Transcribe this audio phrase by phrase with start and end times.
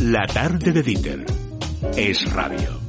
[0.00, 1.24] La tarde de Dieter
[1.96, 2.80] es radio.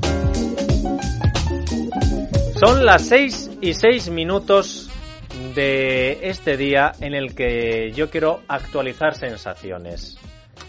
[2.56, 4.90] Son las seis y seis minutos
[5.54, 10.18] de este día en el que yo quiero actualizar sensaciones.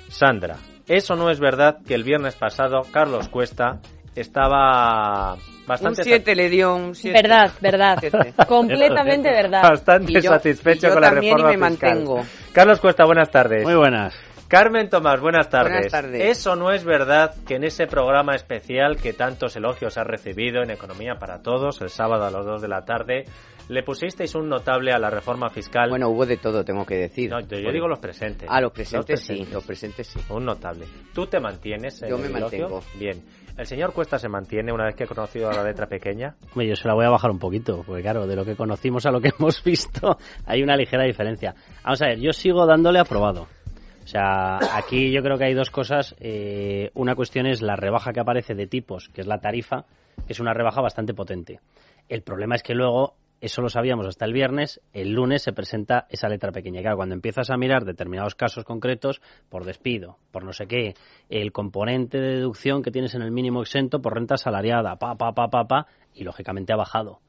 [0.08, 3.80] Sandra, ¿eso no es verdad que el viernes pasado Carlos Cuesta
[4.20, 6.00] estaba bastante...
[6.02, 7.20] Un 7 le dio un 7.
[7.22, 7.98] Verdad, verdad.
[8.48, 9.62] Completamente verdad.
[9.62, 11.90] Bastante Y yo- satisfecho y yo con la también y reforma me fiscal.
[11.94, 12.20] mantengo.
[12.52, 13.64] Carlos Cuesta, buenas tardes.
[13.64, 14.14] Muy buenas.
[14.48, 15.72] Carmen Tomás, buenas tardes.
[15.72, 16.24] Buenas tardes.
[16.24, 20.70] ¿Eso no es verdad que en ese programa especial que tantos elogios ha recibido en
[20.70, 23.24] Economía para Todos, el sábado a las 2 de la tarde,
[23.68, 25.90] le pusisteis un notable a la reforma fiscal?
[25.90, 27.28] Bueno, hubo de todo, tengo que decir.
[27.30, 28.48] No, yo, yo digo los presentes.
[28.50, 29.52] Ah, los presentes, sí, presentes.
[29.54, 30.18] los presentes sí.
[30.30, 30.86] Un notable.
[31.12, 32.70] ¿Tú te mantienes en Yo el me elogio?
[32.70, 32.82] mantengo.
[32.98, 33.22] Bien.
[33.58, 36.36] ¿El señor Cuesta se mantiene una vez que ha conocido a la letra pequeña?
[36.54, 39.10] Yo se la voy a bajar un poquito, porque claro, de lo que conocimos a
[39.10, 41.56] lo que hemos visto hay una ligera diferencia.
[41.82, 43.48] Vamos a ver, yo sigo dándole aprobado.
[44.04, 46.14] O sea, aquí yo creo que hay dos cosas.
[46.20, 49.86] Eh, una cuestión es la rebaja que aparece de tipos, que es la tarifa,
[50.24, 51.58] que es una rebaja bastante potente.
[52.08, 56.06] El problema es que luego, eso lo sabíamos hasta el viernes, el lunes se presenta
[56.10, 56.80] esa letra pequeña.
[56.80, 60.94] Y claro, cuando empiezas a mirar determinados casos concretos, por despido, por no sé qué,
[61.28, 65.32] el componente de deducción que tienes en el mínimo exento por renta asalariada, pa, pa,
[65.32, 67.20] pa, pa, pa, y lógicamente ha bajado.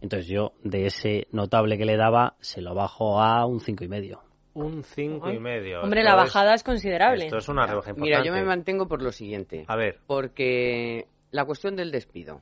[0.00, 3.88] Entonces yo, de ese notable que le daba, se lo bajo a un cinco y
[3.88, 4.20] medio.
[4.54, 5.82] Un cinco y medio.
[5.82, 7.24] Hombre, Esto la es- bajada es considerable.
[7.26, 8.02] Esto es una rebaja importante.
[8.02, 9.64] Mira, yo me mantengo por lo siguiente.
[9.68, 12.40] A ver, Porque la cuestión del despido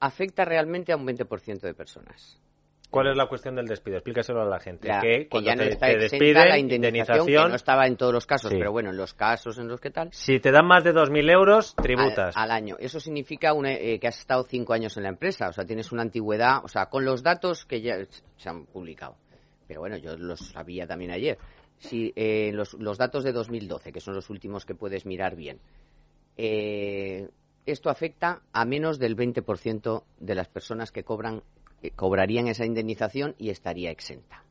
[0.00, 2.40] afecta realmente a un 20% de personas.
[2.88, 3.96] ¿cuál es la cuestión del despido?
[3.98, 4.88] Explícaselo a la gente.
[4.88, 7.54] La- que que cuando ya no te, está te exenta despiden, la indemnización, que no
[7.54, 8.56] estaba en todos los casos, Sí.
[8.56, 11.28] pero bueno, en los casos en los que tal, Si te dan más de 2.000
[11.28, 12.34] euros, al, tributas.
[12.36, 12.76] al año.
[12.78, 15.92] Eso significa una- eh, que has estado cinco años en la empresa, o sea, tienes
[15.92, 17.96] una antigüedad, o sea, con los datos que ya
[18.38, 19.16] se han publicado.
[19.68, 21.36] Pero bueno, yo los sabía también ayer.
[21.78, 25.58] Si eh, los, los datos de 2012, que son los últimos que puedes mirar bien,
[26.36, 27.28] eh,
[27.66, 31.42] esto afecta a menos del 20% de las personas que cobran
[31.80, 34.42] que cobrarían esa indemnización y estaría exenta.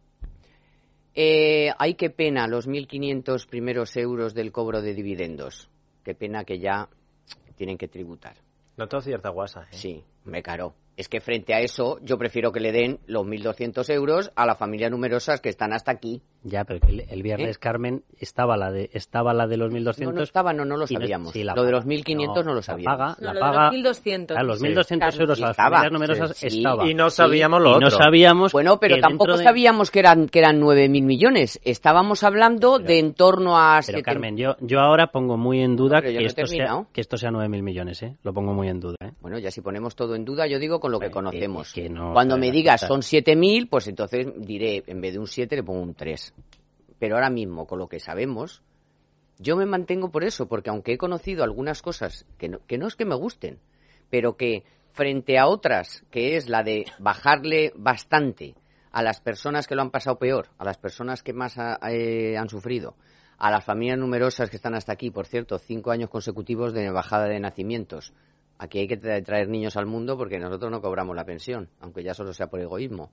[1.16, 5.70] Eh, ay, qué pena los 1.500 primeros euros del cobro de dividendos.
[6.04, 6.90] Qué pena que ya
[7.56, 8.36] tienen que tributar.
[8.78, 9.64] Noto cierta guasa.
[9.64, 9.68] ¿eh?
[9.72, 10.76] Sí, me caro.
[10.98, 14.58] Es que frente a eso, yo prefiero que le den los 1.200 euros a las
[14.58, 16.22] familias numerosas que están hasta aquí.
[16.48, 20.00] Ya, pero que el, el viernes, Carmen, estaba la de estaba la de los 1.200.
[20.02, 20.06] ¿Eh?
[20.06, 21.34] No, no estaba, no, no lo y no- sabíamos.
[21.34, 21.78] sí, la lo de paga.
[21.84, 22.86] los 1.500 no, lo sabíamos.
[23.00, 23.72] La paga, No, la lo de paga.
[23.72, 24.38] los 1.200.
[24.38, 24.66] A los Sí.
[24.68, 25.70] 1.200 euros a las Estaba.
[25.78, 26.48] familias numerosas Sí.
[26.60, 26.88] estaba.
[26.88, 27.98] Y no sabíamos lo Y no otro.
[27.98, 28.52] sabíamos.
[28.54, 31.60] Bueno, pero que tampoco de- sabíamos que eran, que eran 9.000 millones.
[31.64, 33.78] Estábamos hablando de en torno a...
[33.84, 36.46] Pero siete- Carmen, yo, yo ahora pongo muy en duda No, pero que, no esto
[36.46, 38.18] sea, que esto sea 9.000 millones, ¿eh?
[38.22, 39.12] Lo pongo muy en duda, ¿eh?
[39.20, 41.74] Bueno, ya si ponemos todo en duda, yo digo con lo que Eh, conocemos.
[41.74, 45.26] que- que no Cuando me digas son 7.000, pues entonces diré, en vez de un
[45.28, 46.34] 7 le pongo un 3.
[47.00, 48.64] Pero ahora mismo, con lo que sabemos,
[49.38, 52.88] yo me mantengo por eso, porque aunque he conocido algunas cosas que no, que no
[52.88, 53.60] es que me gusten,
[54.10, 54.64] pero que
[54.94, 58.56] frente a otras, que es la de bajarle bastante
[58.92, 61.58] a las personas que lo han pasado peor, a las personas que más
[61.90, 62.96] eh, han sufrido,
[63.38, 67.26] a las familias numerosas que están hasta aquí, por cierto, cinco años consecutivos de bajada
[67.26, 68.14] de nacimientos.
[68.58, 72.04] Aquí hay que tra- traer niños al mundo porque nosotros no cobramos la pensión, aunque
[72.04, 73.12] ya solo sea por egoísmo.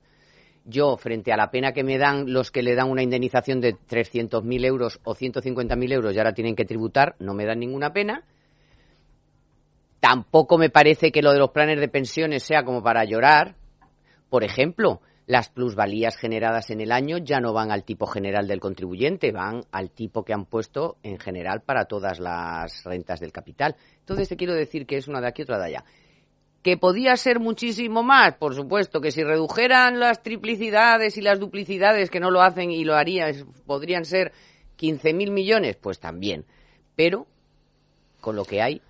[0.65, 3.75] Yo, frente a la pena que me dan los que le dan una indemnización de
[3.75, 8.23] 300.000 euros o 150.000 euros y ahora tienen que tributar, no me dan ninguna pena.
[9.99, 13.55] Tampoco me parece que lo de los planes de pensiones sea como para llorar.
[14.29, 18.59] Por ejemplo, las plusvalías generadas en el año ya no van al tipo general del
[18.59, 23.75] contribuyente, van al tipo que han puesto en general para todas las rentas del capital.
[23.99, 25.85] Entonces te quiero decir que es una de aquí otra de allá.
[26.63, 28.35] ¿Que podía ser muchísimo más?
[28.35, 32.85] Por supuesto, que si redujeran las triplicidades y las duplicidades, que no lo hacen y
[32.85, 33.33] lo harían,
[33.65, 34.31] podrían ser
[34.79, 36.45] 15.000 millones, pues también.
[36.95, 37.27] Pero,
[38.21, 38.81] con lo que hay,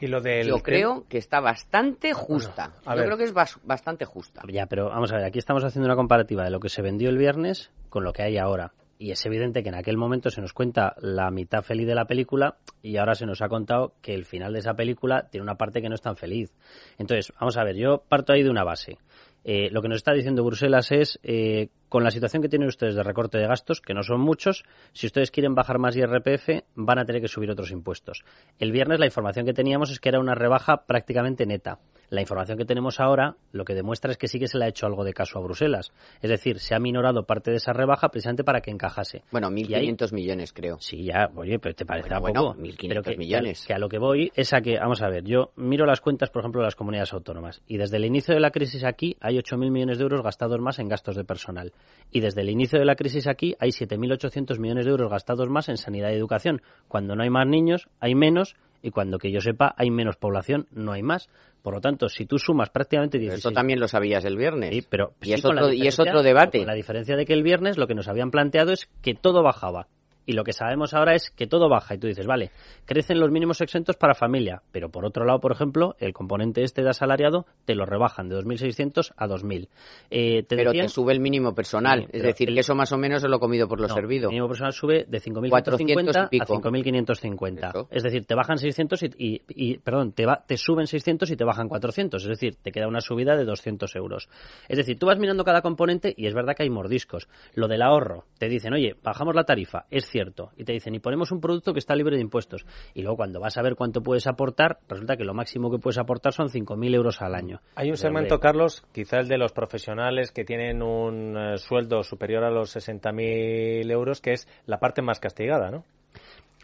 [0.00, 2.74] Y lo del yo creo que está bastante justa.
[2.84, 3.06] a yo ver.
[3.06, 4.42] creo que es bas- bastante justa.
[4.52, 7.08] Ya, pero vamos a ver, aquí estamos haciendo una comparativa de lo que se vendió
[7.08, 8.72] el viernes con lo que hay ahora.
[9.02, 12.04] Y es evidente que en aquel momento se nos cuenta la mitad feliz de la
[12.04, 15.56] película y ahora se nos ha contado que el final de esa película tiene una
[15.56, 16.54] parte que no es tan feliz.
[16.98, 18.98] Entonces, vamos a ver, yo parto ahí de una base.
[19.42, 22.94] Eh, lo que nos está diciendo Bruselas es, eh, con la situación que tienen ustedes
[22.94, 24.62] de recorte de gastos, que no son muchos,
[24.92, 28.22] si ustedes quieren bajar más IRPF, van a tener que subir otros impuestos.
[28.60, 31.80] El viernes la información que teníamos es que era una rebaja prácticamente neta.
[32.12, 34.68] La información que tenemos ahora lo que demuestra es que sí que se le ha
[34.68, 35.92] hecho algo de caso a Bruselas.
[36.20, 39.22] Es decir, se ha minorado parte de esa rebaja precisamente para que encajase.
[39.32, 40.76] Bueno, Y ahí- 1.500 millones, creo.
[40.78, 42.32] Sí, ya, oye, pero te parece Bueno, poco.
[42.54, 43.64] bueno, 1.500 Pero que- millones.
[43.66, 46.28] Que a lo que voy es a que, vamos a ver, yo miro las cuentas,
[46.28, 47.62] por ejemplo, de las comunidades autónomas.
[47.66, 50.78] Y desde el inicio de la crisis aquí hay 8.000 millones de euros gastados más
[50.80, 51.72] en gastos de personal.
[52.10, 55.70] Y desde el inicio de la crisis aquí hay 7.800 millones de euros gastados más
[55.70, 56.60] en sanidad y educación.
[56.88, 58.54] Cuando no hay más niños, hay menos.
[58.82, 61.28] Y cuando que yo sepa, hay menos población, no hay más.
[61.62, 64.70] Por lo tanto, si tú sumas prácticamente Pero 16 Esto también lo sabías el viernes.
[64.70, 66.58] Sí, pero y, sí, es otro, y es diferencia- otro debate.
[66.58, 69.42] con la diferencia de que el viernes lo que nos habían planteado es que todo
[69.42, 69.86] bajaba.
[70.26, 71.94] Y lo que sabemos ahora es que todo baja.
[71.94, 72.50] Y tú dices, vale,
[72.84, 74.62] crecen los mínimos exentos para familia.
[74.72, 78.36] Pero por otro lado, por ejemplo, el componente este de asalariado te lo rebajan de
[78.36, 79.68] 2.600 a 2.000.
[80.10, 82.02] Eh, te Pero decían- te sube el mínimo personal.
[82.02, 83.94] Sí, es decir, el- que eso más o menos es lo comido por lo no,
[83.94, 84.24] servido.
[84.28, 85.20] El mínimo personal sube de
[85.50, 86.44] 400 5.550 y pico.
[86.44, 87.68] a 5.550.
[87.70, 87.88] Eso.
[87.90, 91.36] Es decir, te bajan 600 y, y- y- perdón, te, va- te suben 600 y
[91.36, 92.22] te bajan 400.
[92.22, 94.28] Es decir, te queda una subida de 200 euros.
[94.68, 97.28] Es decir, tú vas mirando cada componente y es verdad que hay mordiscos.
[97.54, 100.50] Lo del ahorro, te dicen, oye, bajamos la tarifa, es cierto.
[100.56, 102.64] Y te dicen, y ponemos un producto que está libre de impuestos.
[102.94, 105.98] Y luego cuando vas a ver cuánto puedes aportar, resulta que lo máximo que puedes
[105.98, 107.60] aportar son 5.000 euros al año.
[107.74, 112.02] Hay un segmento, hombre, Carlos, quizá el de los profesionales que tienen un eh, sueldo
[112.02, 115.84] superior a los 60.000 euros, que es la parte más castigada, ¿no?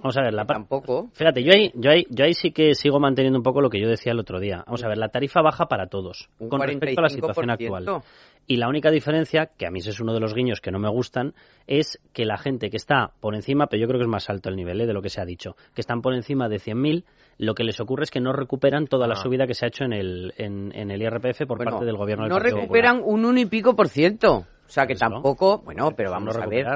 [0.00, 0.62] Vamos a ver, la parte...
[0.62, 1.08] Tampoco.
[1.12, 3.80] Fíjate, yo ahí, yo, ahí, yo ahí sí que sigo manteniendo un poco lo que
[3.80, 4.62] yo decía el otro día.
[4.64, 7.52] Vamos a ver, la tarifa baja para todos, con respecto a la situación 45%.
[7.52, 8.02] actual.
[8.50, 10.78] Y la única diferencia, que a mí ese es uno de los guiños que no
[10.78, 11.34] me gustan,
[11.66, 14.48] es que la gente que está por encima, pero yo creo que es más alto
[14.48, 14.86] el nivel ¿eh?
[14.86, 17.04] de lo que se ha dicho, que están por encima de 100.000,
[17.36, 19.22] lo que les ocurre es que no recuperan toda la Ah.
[19.22, 21.98] subida que se ha hecho en el, en, en el IRPF por Bueno, parte del
[21.98, 24.38] gobierno del no Partido recuperan un uno y pico por ciento.
[24.38, 26.66] O sea que tampoco, bueno, pero vamos no a ver.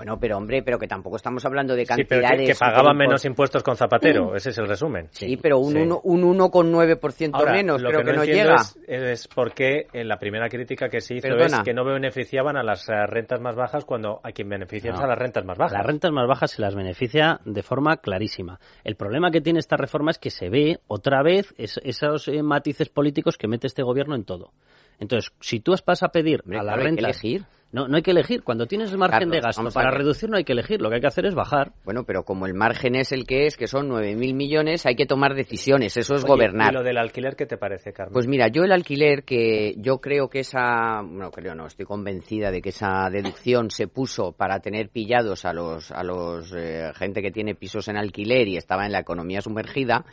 [0.00, 2.48] Bueno, pero hombre, pero que tampoco estamos hablando de Sí, pero cantidades.
[2.48, 5.08] que, que pagaban menos impuestos con Zapatero, ese es el resumen.
[5.10, 5.78] Sí, pero un Sí.
[5.80, 8.54] uno- un 1,9% Ahora, menos, lo creo que que, no, llega.
[8.54, 11.58] Es, es por qué en la primera crítica que se hizo Perdona.
[11.58, 15.04] es que no beneficiaban a las rentas más bajas cuando a quien benefician es No.
[15.04, 15.76] a las rentas más bajas.
[15.76, 18.58] Las rentas más bajas se las beneficia de forma clarísima.
[18.84, 22.42] El problema que tiene esta reforma es que se ve otra vez es- esos eh,
[22.42, 24.52] matices políticos que mete este gobierno en todo.
[25.00, 27.08] Entonces, si tú vas a pedir Hombre, a la claro, hay que renta...
[27.08, 27.44] elegir.
[27.72, 28.42] No, no hay que elegir.
[28.42, 30.80] Cuando tienes el margen Carlos, de gasto para reducir no hay que elegir.
[30.80, 31.72] Lo que hay que hacer es bajar.
[31.84, 35.06] Bueno, pero como el margen es el que es, que son 9.000 millones, hay que
[35.06, 35.96] tomar decisiones.
[35.96, 36.72] Eso es Oye, gobernar.
[36.72, 38.12] ¿Y lo del alquiler qué te parece, Carmen?
[38.12, 42.50] Pues mira, yo el alquiler, que yo creo que esa, no creo no, estoy convencida
[42.50, 47.22] de que esa deducción se puso para tener pillados a los, a los eh, gente
[47.22, 50.04] que tiene pisos en alquiler y estaba en la economía sumergida,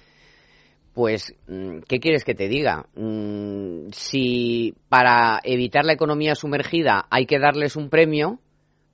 [0.98, 2.88] pues, mm, ¿qué quieres que te diga?
[2.96, 8.40] Mm, Si para evitar la economía sumergida hay que darles un premio,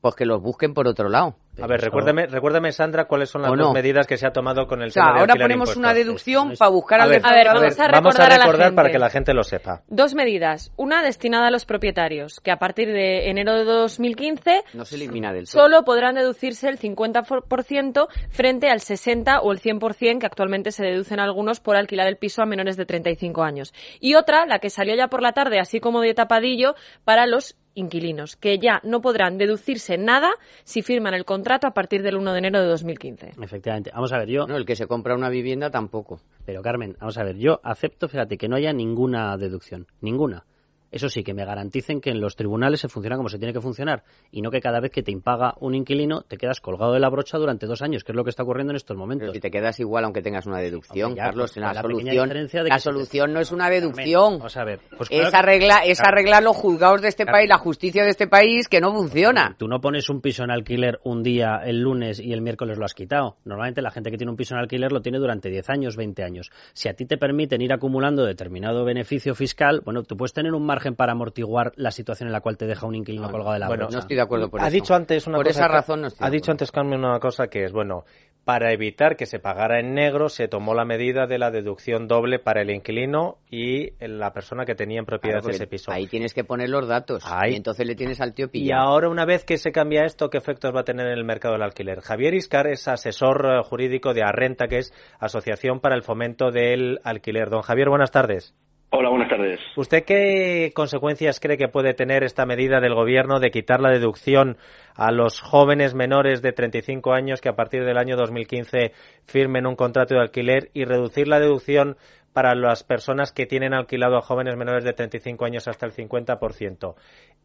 [0.02, 1.38] pues que los busquen por otro lado.
[1.62, 3.74] A ver, recuérdame, recuérdame, Sandra, cuáles son las ¿O dos no?
[3.74, 5.70] medidas que se ha tomado con el O sea, tema de ahora alquiler de ponemos
[5.70, 5.78] impuestos.
[5.80, 8.38] una deducción para buscar A al ver, A ver, vamos a vamos a recordar a
[8.38, 9.82] la recordar para que la gente lo sepa.
[9.88, 10.72] Dos medidas.
[10.78, 15.32] Una destinada a los propietarios, que a partir de enero de 2015 No se elimina
[15.32, 15.64] del todo.
[15.64, 21.20] solo podrán deducirse el 50% frente al 60 o el 100% que actualmente se deducen
[21.20, 23.74] algunos por alquilar el piso a menores de 35 años.
[24.00, 27.56] Y otra, la que salió ya por la tarde, así como de tapadillo, para los
[27.76, 30.32] inquilinos, que ya no podrán deducirse nada
[30.64, 33.34] si firman el contrato a partir del 1 de enero de 2015.
[33.42, 33.92] Efectivamente.
[33.94, 34.48] Vamos a ver, yo...
[34.48, 36.20] No, el que se compra una vivienda tampoco.
[36.46, 39.88] Pero Carmen, vamos a ver, yo acepto, fíjate, que no haya ninguna deducción.
[40.02, 40.46] Ninguna.
[40.94, 43.60] Eso sí, que me garanticen que en los tribunales se funciona como se tiene que
[43.62, 47.00] funcionar y no que cada vez que te impaga un inquilino te quedas colgado de
[47.00, 49.24] la brocha durante dos años, que es lo que está ocurriendo en estos momentos.
[49.24, 52.70] Pero si te quedas igual aunque tengas una deducción, ya, Carlos, pues, la, solución, de
[52.70, 54.38] la te- no es una deducción.
[54.38, 54.80] Vamos a ver.
[54.96, 56.14] Pues claro es Claro.
[56.14, 57.38] arreglar los juzgados de este Claro.
[57.38, 59.56] país, la justicia de este país que no funciona.
[59.58, 62.86] Tú no pones un piso en alquiler un día el lunes y el miércoles lo
[62.86, 63.38] has quitado.
[63.46, 66.24] Normalmente la gente que tiene un piso en alquiler lo tiene durante 10 años, 20
[66.24, 66.52] años.
[66.74, 70.66] Si a ti te permiten ir acumulando determinado beneficio fiscal, bueno, tú puedes tener un
[70.66, 73.60] margen para amortiguar la situación en la cual te deja un inquilino No, colgado de
[73.60, 73.96] la bueno, brocha.
[73.96, 74.74] No estoy de acuerdo por ha eso.
[74.74, 77.00] dicho antes una por cosa esa que- razón no estoy Ha de dicho antes Carmen
[77.00, 78.04] una cosa que es bueno.
[78.46, 82.40] Para evitar que se pagara en negro, se tomó la medida de la deducción doble
[82.40, 85.94] para el inquilino y la persona que tenía en propiedad Claro, ese piso.
[85.94, 87.24] Ahí tienes que poner los datos.
[87.26, 87.54] Ahí.
[87.54, 88.82] Y entonces le tienes al tío Y pillado.
[88.90, 91.54] ahora, una vez que se cambia esto, ¿qué efectos va a tener en el mercado
[91.54, 92.02] del alquiler?
[92.02, 97.00] Javier Iscar es asesor eh, jurídico de Arrenta, que es Asociación para el Fomento del
[97.06, 97.50] Alquiler.
[97.50, 98.54] Don Javier, buenas tardes.
[98.96, 99.60] Hola, buenas tardes.
[99.76, 104.56] ¿Usted qué consecuencias cree que puede tener esta medida del Gobierno de quitar la deducción
[104.96, 108.92] a los jóvenes menores de 35 años que a partir del año 2015
[109.26, 111.96] firmen un contrato de alquiler y reducir la deducción
[112.34, 116.94] para las personas que tienen alquilado a jóvenes menores de 35 años hasta el 50%?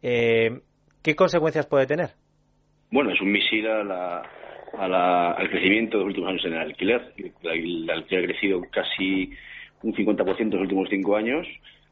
[0.03, 0.51] Eh,
[1.03, 2.11] ¿Qué consecuencias puede tener?
[2.91, 4.23] Bueno, es un misil a la,
[4.77, 7.15] a la- al crecimiento de los últimos años en el alquiler.
[7.17, 9.31] El, el alquiler ha crecido casi
[9.83, 11.47] un 50% en los últimos cinco años,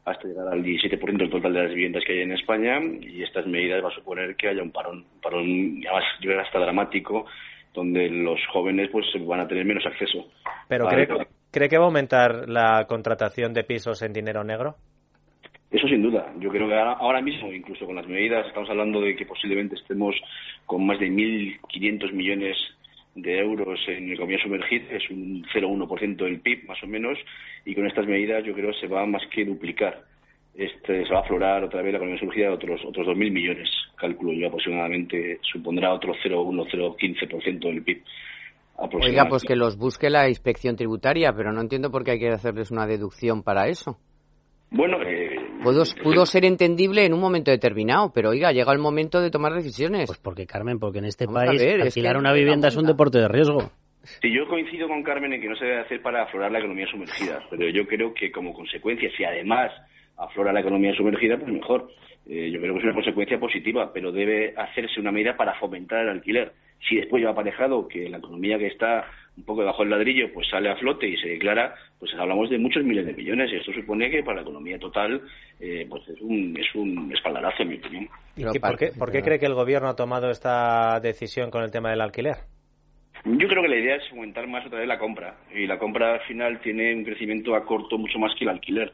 [0.05, 3.45] hasta llegar al 17% del total de las viviendas que hay en España y estas
[3.45, 7.25] medidas van a suponer que haya un parón, un parón además yo creo hasta dramático
[7.73, 10.27] donde los jóvenes pues van a tener menos acceso.
[10.67, 11.07] Pero cree,
[11.51, 14.75] cree que va a aumentar la contratación de pisos en dinero negro?
[15.69, 16.33] Eso sin duda.
[16.39, 20.15] Yo creo que ahora, mismo, incluso con las medidas, estamos hablando de que posiblemente estemos
[20.65, 22.57] con más de 1.500 millones
[23.17, 27.17] de euros en economía sumergida, es un 0,1% del PIB más o menos,
[27.65, 30.03] y con estas medidas yo creo que se va más que duplicar.
[30.55, 33.69] Este, se va a aflorar otra vez la economía sumergida de otros, otros 2.000 millones,
[33.95, 38.03] cálculo yo aproximadamente, supondrá otro 0,1, 0,15% del PIB.
[38.77, 42.29] Oiga, pues que los busque la inspección tributaria, pero no entiendo por qué hay que
[42.29, 43.97] hacerles una deducción para eso.
[44.69, 45.36] Bueno, eh,
[45.71, 49.53] pudo, pudo ser entendible en un momento determinado, pero oiga, llega el momento de tomar
[49.53, 50.07] decisiones.
[50.07, 53.71] Pues porque, Carmen, porque en este país alquilar una vivienda es un deporte de riesgo.
[54.21, 56.87] Sí, yo coincido con Carmen en que no se debe hacer para aflorar la economía
[56.89, 59.71] sumergida, pero yo creo que como consecuencia, si además
[60.15, 61.89] aflora la economía sumergida, pues mejor.
[62.29, 66.01] Eh, yo creo que es una consecuencia positiva, pero debe hacerse una medida para fomentar
[66.01, 66.51] el alquiler.
[66.87, 69.05] Si después lleva aparejado que la economía que está
[69.37, 72.57] un poco debajo del ladrillo pues sale a flote y se declara, pues hablamos de
[72.57, 75.21] muchos miles de millones y esto supone que para la economía total
[75.59, 78.09] eh, pues es un, es un espaldarazo en mi opinión.
[78.35, 81.71] ¿Y por, qué, por qué cree que el gobierno ha tomado esta decisión con el
[81.71, 82.35] tema del alquiler?
[83.25, 86.15] Yo creo que la idea es aumentar más otra vez la compra y la compra
[86.15, 88.91] al final tiene un crecimiento a corto mucho más que el alquiler.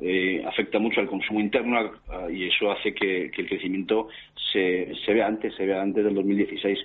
[0.00, 1.92] Eh, afecta mucho al consumo interno
[2.30, 4.08] y eso hace que, que el crecimiento
[4.52, 6.78] se, se vea antes, se vea antes del 2016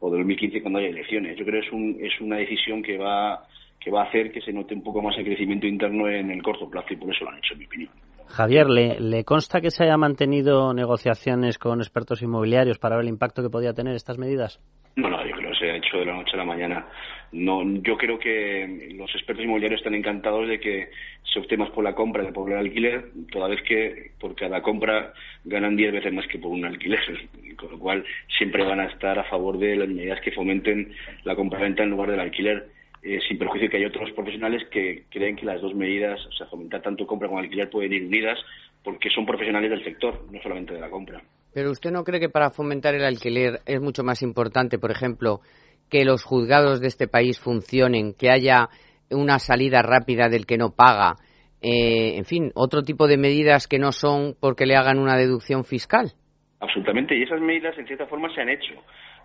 [0.00, 1.36] o de 2015 cuando haya elecciones.
[1.36, 3.44] Yo creo que es, un, es una decisión que va,
[3.80, 6.42] que va a hacer que se note un poco más el crecimiento interno en el
[6.42, 7.90] corto plazo y por eso lo han hecho, en mi opinión.
[8.26, 13.10] Javier, ¿le, ¿le consta que se haya mantenido negociaciones con expertos inmobiliarios para ver el
[13.10, 14.60] impacto que podía tener estas medidas?
[14.96, 16.86] No, no, yo creo que se ha de la noche a la mañana.
[17.32, 20.90] No, yo creo que los expertos inmobiliarios están encantados de que
[21.24, 24.60] se opte más por la compra que por el alquiler, toda vez que por cada
[24.60, 27.00] compra ganan 10 veces más que por un alquiler,
[27.56, 28.04] con lo cual
[28.36, 30.92] siempre van a estar a favor de las medidas que fomenten
[31.24, 32.68] la compra-venta en lugar del alquiler.
[33.02, 36.46] Eh, sin perjuicio que hay otros profesionales que creen que las dos medidas, o sea,
[36.46, 38.38] fomentar tanto compra como alquiler, pueden ir unidas
[38.84, 41.20] porque son profesionales del sector, no solamente de la compra.
[41.52, 45.40] Pero usted no cree que para fomentar el alquiler es mucho más importante, por ejemplo,
[45.90, 48.68] que los juzgados de este país funcionen, que haya
[49.10, 51.16] una salida rápida del que no paga,
[51.60, 55.64] eh, en fin, otro tipo de medidas que no son porque le hagan una deducción
[55.64, 56.12] fiscal.
[56.60, 58.74] Absolutamente, y esas medidas en cierta forma se han hecho.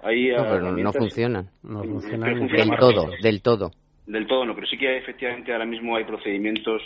[0.03, 1.49] Hay, no, pero no funcionan.
[1.63, 3.71] No funcionan del todo, del todo.
[4.05, 6.81] Del todo no, pero sí que efectivamente ahora mismo hay procedimientos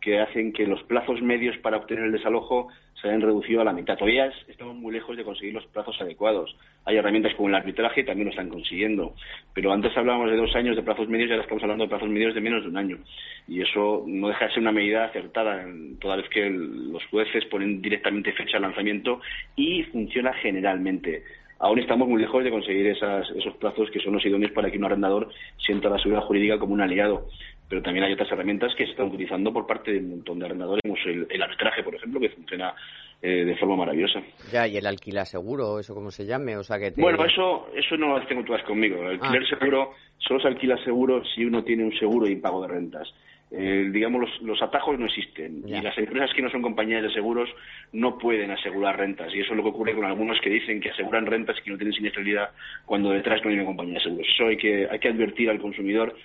[0.00, 2.68] que hacen que los plazos medios para obtener el desalojo
[3.00, 3.96] se hayan reducido a la mitad.
[3.96, 6.56] Todavía estamos muy lejos de conseguir los plazos adecuados.
[6.84, 9.14] Hay herramientas como el arbitraje también lo están consiguiendo.
[9.52, 12.08] Pero antes hablábamos de dos años de plazos medios y ahora estamos hablando de plazos
[12.08, 12.98] medios de menos de un año.
[13.48, 15.66] Y eso no deja de ser una medida acertada,
[16.00, 19.20] toda vez que los jueces ponen directamente fecha de lanzamiento
[19.56, 21.22] y funciona generalmente
[21.58, 24.84] aún estamos muy lejos de conseguir esos plazos que son los idóneos para que un
[24.84, 27.28] arrendador sienta la seguridad jurídica como un aliado
[27.68, 30.46] pero también hay otras herramientas que se están utilizando por parte de un montón de
[30.46, 32.74] arrendadores, como el, arbitraje, por ejemplo, que funciona
[33.20, 34.20] eh, de forma maravillosa.
[34.52, 37.96] Ya, y el alquiler seguro, eso como se llame, o sea que Bueno, eso, eso
[37.96, 39.02] no lo tengo todas conmigo.
[39.02, 39.58] El alquiler ah.
[39.58, 43.12] seguro solo se alquila seguro si uno tiene un seguro y pago de rentas.
[43.48, 47.12] Eh, digamos, los, los, atajos no existen y las empresas que no son compañías de
[47.12, 47.48] seguros
[47.92, 50.90] no pueden asegurar rentas y eso es lo que ocurre con algunos que dicen que
[50.90, 52.50] aseguran rentas y que no tienen siniestralidad
[52.84, 54.26] cuando detrás no hay una compañía de seguros.
[54.34, 56.16] Eso hay que, hay que advertir al consumidor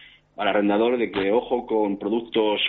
[0.42, 2.60] al arrendador de que ojo con productos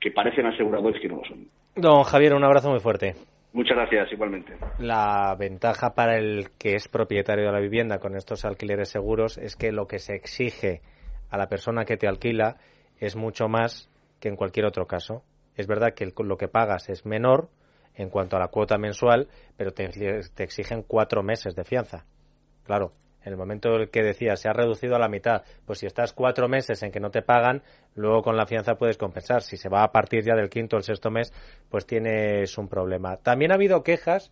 [0.00, 1.48] que parecen aseguradores que no lo son.
[1.74, 3.14] Don Javier, un abrazo muy fuerte.
[3.52, 4.56] Muchas gracias, igualmente.
[4.78, 9.56] La ventaja para el que es propietario de la vivienda con estos alquileres seguros es
[9.56, 10.82] que lo que se exige
[11.28, 12.58] a la persona que te alquila
[13.00, 13.90] es mucho más
[14.20, 15.24] que en cualquier otro caso.
[15.56, 17.48] Es verdad que lo que pagas es menor
[17.96, 22.04] en cuanto a la cuota mensual, pero te, te exigen cuatro meses de fianza.
[22.62, 22.92] Claro,
[23.26, 26.12] en el momento en que decía se ha reducido a la mitad, pues si estás
[26.12, 27.62] cuatro meses en que no te pagan,
[27.94, 29.42] luego con la fianza puedes compensar.
[29.42, 31.32] Si se va a partir ya del quinto o el sexto mes,
[31.68, 33.16] pues tienes un problema.
[33.16, 34.30] También ha habido quejas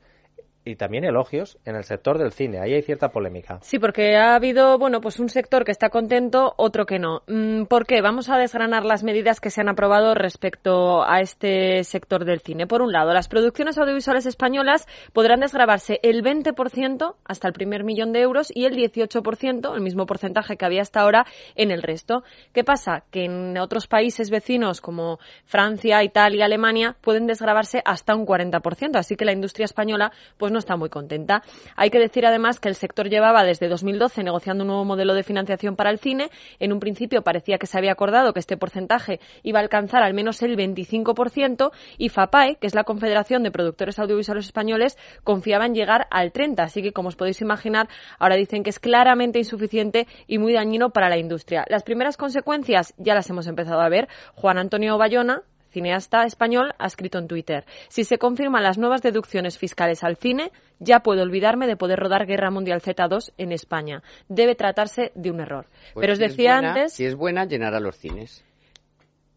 [0.64, 2.60] y también elogios en el sector del cine.
[2.60, 3.58] Ahí hay cierta polémica.
[3.62, 7.22] Sí, porque ha habido, bueno, pues un sector que está contento, otro que no.
[7.26, 8.00] Mm, ¿Por qué?
[8.00, 12.66] Vamos a desgranar las medidas que se han aprobado respecto a este sector del cine.
[12.66, 18.12] Por un lado, las producciones audiovisuales españolas podrán desgravarse el 20% hasta el primer millón
[18.12, 22.24] de euros y el 18%, el mismo porcentaje que había hasta ahora, en el resto.
[22.52, 23.04] ¿Qué pasa?
[23.10, 28.96] Que en otros países vecinos como Francia, Italia, Alemania pueden desgravarse hasta un 40%.
[28.96, 31.42] Así que la industria española, pues no está muy contenta.
[31.76, 35.22] Hay que decir además que el sector llevaba desde 2012 negociando un nuevo modelo de
[35.22, 36.30] financiación para el cine.
[36.58, 40.14] En un principio parecía que se había acordado que este porcentaje iba a alcanzar al
[40.14, 45.74] menos el 25% y FAPAE, que es la Confederación de Productores Audiovisuales Españoles, confiaba en
[45.74, 46.60] llegar al 30%.
[46.60, 50.90] Así que, como os podéis imaginar, ahora dicen que es claramente insuficiente y muy dañino
[50.90, 51.64] para la industria.
[51.68, 54.08] Las primeras consecuencias ya las hemos empezado a ver.
[54.34, 55.42] Juan Antonio Bayona,
[55.74, 60.52] cineasta español, ha escrito en Twitter, si se confirman las nuevas deducciones fiscales al cine,
[60.78, 64.02] ya puedo olvidarme de poder rodar Guerra Mundial Z2 en España.
[64.28, 65.66] Debe tratarse de un error.
[65.92, 66.92] Pues Pero os si decía buena- antes...
[66.94, 68.44] Si es buena, llenará los cines.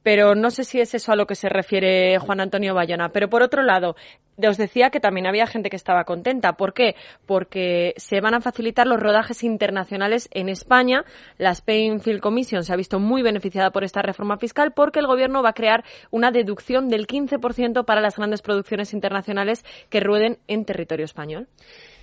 [0.07, 3.09] Pero no sé si es eso a lo que se refiere Juan Antonio Bayona.
[3.09, 3.97] Pero por otro lado,
[4.37, 6.53] os decía que también había gente que estaba contenta.
[6.53, 6.95] ¿Por qué?
[7.25, 11.03] Porque se van a facilitar los rodajes internacionales en España.
[11.37, 15.07] La Spain Film Commission se ha visto muy beneficiada por esta reforma fiscal porque el
[15.07, 20.37] gobierno va a crear una deducción del 15% para las grandes producciones internacionales que rueden
[20.47, 21.49] en territorio español.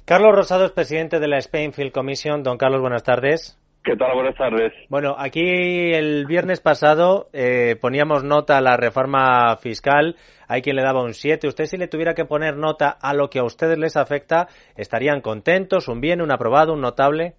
[0.04, 2.42] Carlos Rosado es presidente de la Spain Film Commission.
[2.42, 3.58] Don Carlos, buenas tardes.
[3.84, 4.14] ¿Qué tal?
[4.14, 4.72] Buenas tardes.
[4.88, 10.16] Bueno, aquí el viernes pasado eh, poníamos nota a la reforma fiscal.
[10.48, 11.46] Hay quien le daba un 7.
[11.46, 15.20] Usted si le tuviera que poner nota a lo que a ustedes les afecta, ¿estarían
[15.20, 15.86] contentos?
[15.88, 17.34] ¿Un bien, un aprobado, un notable?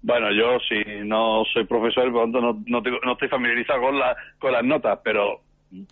[0.00, 3.82] Bueno, yo si no soy profesor, por lo tanto no, no, tengo- no estoy familiarizado
[3.82, 5.42] con, la, con las notas, pero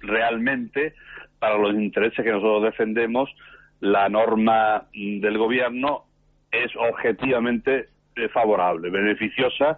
[0.00, 0.95] realmente
[1.38, 3.29] para los intereses que nosotros defendemos,
[3.81, 6.05] la norma del gobierno
[6.50, 9.77] es objetivamente eh, favorable, beneficiosa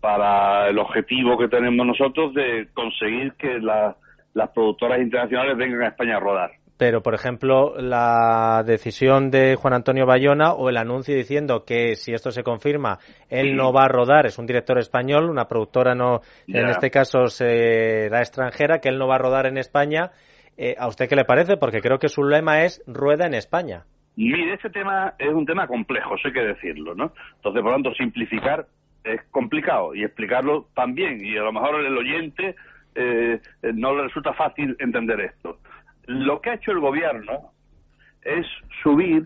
[0.00, 3.96] para el objetivo que tenemos nosotros de conseguir que la-
[4.34, 6.50] las productoras internacionales vengan a España a rodar.
[6.78, 12.12] Pero, por ejemplo, la decisión de Juan Antonio Bayona o el anuncio diciendo que si
[12.12, 12.98] esto se confirma,
[13.30, 17.28] él no va a rodar, es un director español, una productora no, en este caso
[17.28, 20.10] será extranjera, que él no va a rodar en España.
[20.58, 21.56] Eh, ¿A usted qué le parece?
[21.56, 23.84] Porque creo que su lema es rueda en España.
[24.16, 27.12] Mire, este tema es un tema complejo, eso hay que decirlo, ¿no?
[27.36, 28.66] Entonces, por lo tanto, simplificar
[29.06, 32.56] es complicado y explicarlo también, y a lo mejor el oyente
[32.94, 33.40] eh,
[33.74, 35.58] no le resulta fácil entender esto.
[36.06, 37.52] Lo que ha hecho el gobierno
[38.22, 38.46] es
[38.82, 39.24] subir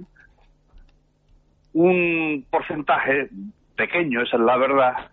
[1.73, 3.29] un porcentaje
[3.77, 5.11] pequeño, esa es la verdad,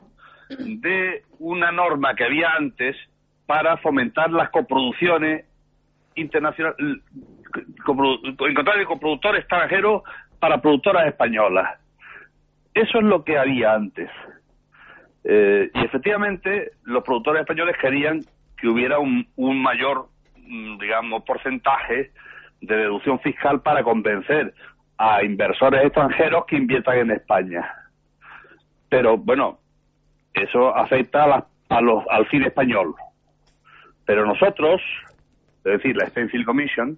[0.49, 2.95] de una norma que había antes
[3.45, 5.45] para fomentar las coproducciones
[6.15, 7.01] internacionales,
[7.77, 10.03] encontrar el coproductor extranjero
[10.39, 11.79] para productoras españolas.
[12.73, 14.09] Eso es lo que había antes.
[15.29, 18.21] Eh, y efectivamente, los productores españoles querían
[18.57, 19.27] que hubiera un,
[19.61, 22.11] mayor, mm, digamos, porcentaje
[22.61, 24.53] de deducción fiscal para convencer
[24.97, 27.69] a inversores extranjeros que inviertan en España.
[28.89, 29.59] Pero bueno,
[30.33, 32.95] eso afecta a, la- a los, al cine español.
[34.05, 34.81] Pero nosotros,
[35.65, 36.97] es decir, la Film Commission,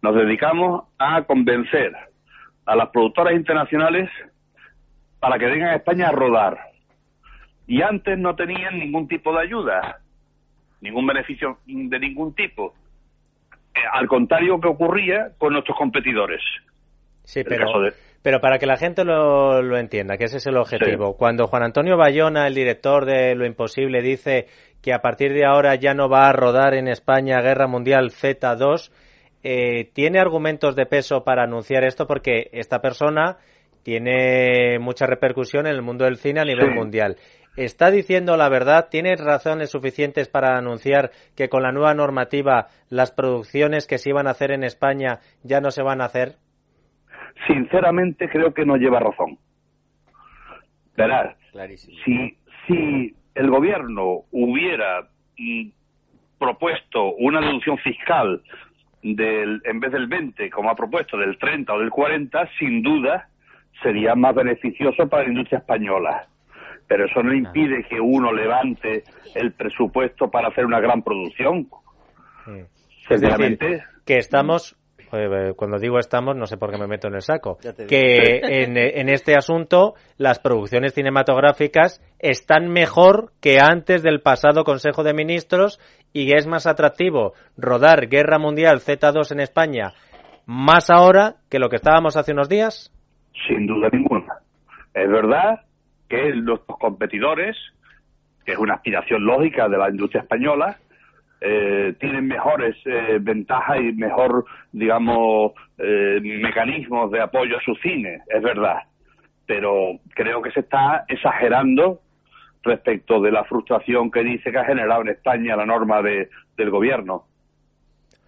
[0.00, 1.92] nos dedicamos a convencer
[2.66, 4.08] a las productoras internacionales
[5.18, 6.67] para que vengan a España a rodar.
[7.68, 10.00] Y antes no tenían ningún tipo de ayuda,
[10.80, 12.74] ningún beneficio de ningún tipo.
[13.74, 16.40] Eh, al contrario que ocurría con nuestros competidores.
[17.24, 20.56] Sí, pero, de- pero para que la gente lo, lo entienda, que ese es el
[20.56, 21.14] objetivo.
[21.16, 24.46] Cuando Juan Antonio Bayona, el director de Lo Imposible, dice
[24.82, 28.90] que a partir de ahora ya no va a rodar en España Guerra Mundial Z2,
[29.44, 32.06] eh, ¿tiene argumentos de peso para anunciar esto?
[32.06, 33.36] Porque esta persona
[33.82, 36.74] tiene mucha repercusión en el mundo del cine a nivel Sí.
[36.74, 37.16] mundial.
[37.58, 38.86] ¿Está diciendo la verdad?
[38.88, 44.28] ¿Tiene razones suficientes para anunciar que con la nueva normativa las producciones que se iban
[44.28, 46.36] a hacer en España ya no se van a hacer?
[47.48, 49.38] Sinceramente creo que no lleva razón.
[50.96, 51.98] Verás, Clarísimo.
[52.04, 55.70] si, si el gobierno hubiera mm,
[56.38, 58.40] propuesto una deducción fiscal
[59.02, 63.28] del, en vez del 20, como ha propuesto, del 30 o del 40, sin duda
[63.82, 66.28] sería más beneficioso para la industria española.
[66.88, 71.68] Pero eso no impide que uno levante el presupuesto para hacer una gran producción.
[72.46, 72.68] Es decir,
[73.08, 74.76] Sencillamente, que estamos,
[75.12, 78.76] eh, cuando digo estamos, no sé por qué me meto en el saco, que en,
[78.78, 85.12] eh, en este asunto las producciones cinematográficas están mejor que antes del pasado Consejo de
[85.12, 85.78] Ministros
[86.14, 89.92] y es más atractivo rodar Guerra Mundial Z2 en España
[90.48, 92.90] más ahora que lo que estábamos hace unos días.
[93.46, 94.38] sin duda ninguna.
[94.94, 95.60] Es verdad
[96.08, 97.56] que nuestros competidores,
[98.44, 100.78] que es una aspiración lógica de la industria española,
[101.40, 108.22] eh, tienen mejores eh, ventajas y mejor, digamos, eh, mecanismos de apoyo a su cine,
[108.26, 108.82] es verdad.
[109.46, 112.00] Pero creo que se está exagerando
[112.62, 116.70] respecto de la frustración que dice que ha generado en España la norma de, del
[116.70, 117.24] gobierno.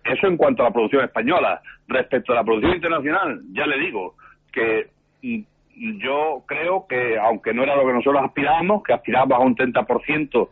[0.04, 1.60] Eso en cuanto a la producción española.
[1.88, 4.14] Respecto a la producción internacional, ya le digo,
[4.52, 4.88] que
[5.22, 5.40] mm,
[5.80, 10.48] yo creo que, aunque no era lo que nosotros aspirábamos, que aspirábamos a un 30%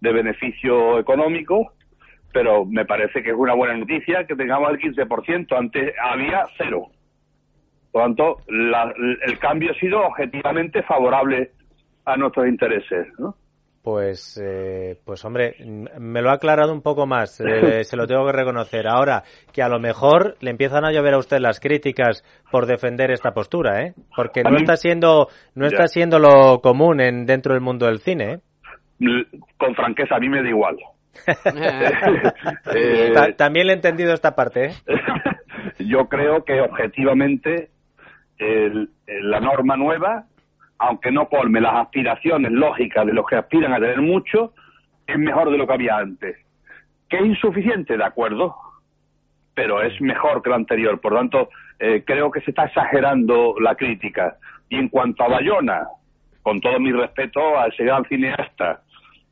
[0.00, 1.72] de beneficio económico,
[2.32, 5.56] pero me parece que es una buena noticia que tengamos el 15%.
[5.58, 6.86] Antes había cero.
[7.92, 8.94] Por lo tanto, la-
[9.26, 11.50] el cambio ha sido objetivamente favorable
[12.06, 13.08] a nuestros intereses.
[13.18, 13.34] ¿no?
[13.82, 15.54] Pues, eh, pues hombre,
[15.98, 18.86] me lo ha aclarado un poco más, eh, se lo tengo que reconocer.
[18.86, 23.10] Ahora, que a lo mejor le empiezan a llover a usted las críticas por defender
[23.10, 23.94] esta postura, ¿eh?
[24.14, 28.34] Porque no está siendo, no está siendo lo común en, dentro del mundo del cine,
[28.34, 28.40] ¿eh?
[29.56, 30.76] Con franqueza, a mí me da igual.
[32.74, 34.72] Eh, Ta- también le he entendido esta parte, ¿eh?
[35.78, 37.70] yo creo que objetivamente
[38.38, 40.26] el- el- la norma nueva,
[40.80, 44.54] aunque no colme las aspiraciones lógicas de los que aspiran a tener mucho,
[45.06, 46.36] es mejor de lo que había antes.
[47.08, 47.96] ¿Que es insuficiente?
[47.96, 48.56] De acuerdo,
[49.54, 51.00] pero es mejor que lo anterior.
[51.00, 54.36] Por tanto, eh, creo que se está exagerando la crítica.
[54.68, 55.86] Y en cuanto a Bayona,
[56.42, 58.82] con todo mi respeto a ese gran cineasta,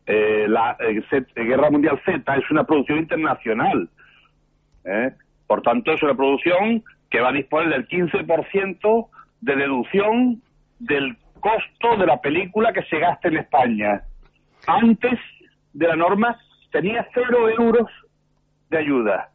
[0.06, 3.88] eh, la eh, Z- Guerra Mundial Z es una producción internacional.
[4.84, 5.12] ¿eh?
[5.46, 9.08] Por tanto, es una producción que va a disponer del 15%
[9.40, 10.42] de deducción
[10.80, 14.02] del costo de la película que se gasta en España.
[14.66, 15.18] Antes
[15.72, 16.36] de la norma
[16.70, 17.88] tenía cero euros
[18.70, 19.30] de ayuda.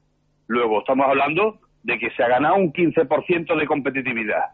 [0.48, 4.52] Luego estamos hablando de que se ha ganado un 15% de competitividad.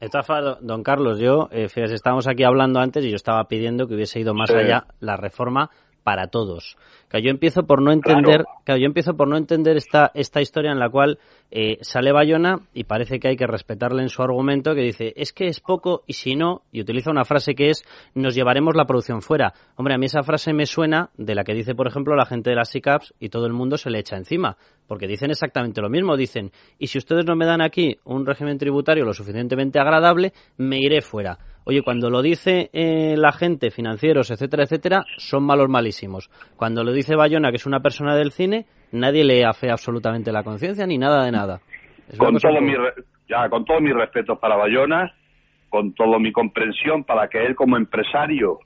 [0.00, 3.94] Formas, don- don Carlos, yo, eh, estábamos aquí hablando antes y yo estaba pidiendo que
[3.94, 4.56] hubiese ido más Sí.
[4.56, 5.68] allá la reforma
[6.02, 6.76] para todos.
[7.08, 8.60] Que yo empiezo por no entender, Claro.
[8.64, 11.18] que yo empiezo por no entender esta esta historia en la cual
[11.50, 15.32] eh, sale Bayona y parece que hay que respetarle en su argumento que dice es
[15.32, 17.82] que es poco y si no y utiliza una frase que es
[18.14, 19.52] nos llevaremos la producción fuera.
[19.76, 22.50] Hombre, a mí esa frase me suena de la que dice, por ejemplo, la gente
[22.50, 25.90] de las SICAPs y todo el mundo se le echa encima, porque dicen exactamente lo
[25.90, 30.32] mismo, dicen y si ustedes no me dan aquí un régimen tributario lo suficientemente agradable,
[30.56, 31.38] me iré fuera.
[31.64, 36.28] Oye, cuando lo dice eh, la gente, financieros, etcétera, etcétera, son malos malísimos.
[36.56, 40.42] Cuando lo dice Bayona, que es una persona del cine, nadie le afea absolutamente la
[40.42, 41.60] conciencia ni nada de nada.
[42.08, 42.94] Es con todo poco- mi re-
[43.28, 45.12] ya con todo mi respeto para Bayona,
[45.68, 48.58] con toda mi comprensión para que él como empresario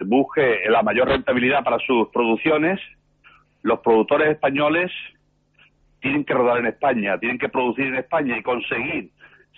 [0.00, 2.80] busque la mayor rentabilidad para sus producciones,
[3.62, 4.90] los productores españoles
[6.00, 9.10] tienen que rodar en España, tienen que producir en España y conseguir,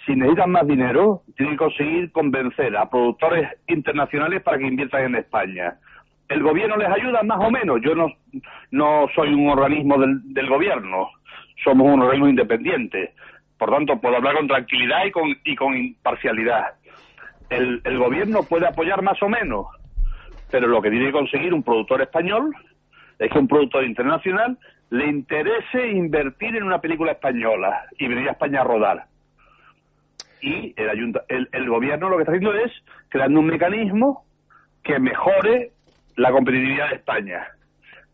[0.04, 5.14] si necesitan más dinero, tienen que conseguir convencer a productores internacionales para que inviertan en
[5.16, 5.74] España.
[6.28, 7.80] ¿El gobierno les ayuda más o menos?
[7.82, 11.08] Yo no, soy un organismo del, del gobierno,
[11.62, 13.14] somos un organismo independiente.
[13.58, 16.74] Por tanto, puedo hablar con tranquilidad y con, y con imparcialidad.
[17.50, 19.66] El, el gobierno puede apoyar más o menos,
[20.50, 22.52] pero lo que tiene que conseguir un productor español
[23.18, 24.58] es que un productor internacional
[24.90, 29.12] le interese invertir en una película española y venir a España a rodar.
[30.42, 32.72] Y el, ayunta- el, el gobierno lo que está haciendo es
[33.09, 34.24] creando un mecanismo
[34.83, 35.70] que mejore
[36.16, 37.46] la competitividad de España.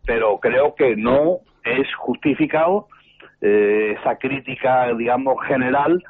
[0.07, 2.87] Pero creo que no es justificado
[3.41, 6.03] eh, esa crítica, digamos, general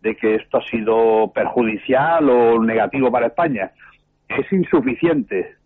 [0.00, 3.72] de que esto ha sido perjudicial o negativo para España.
[4.28, 5.56] Es insuficiente,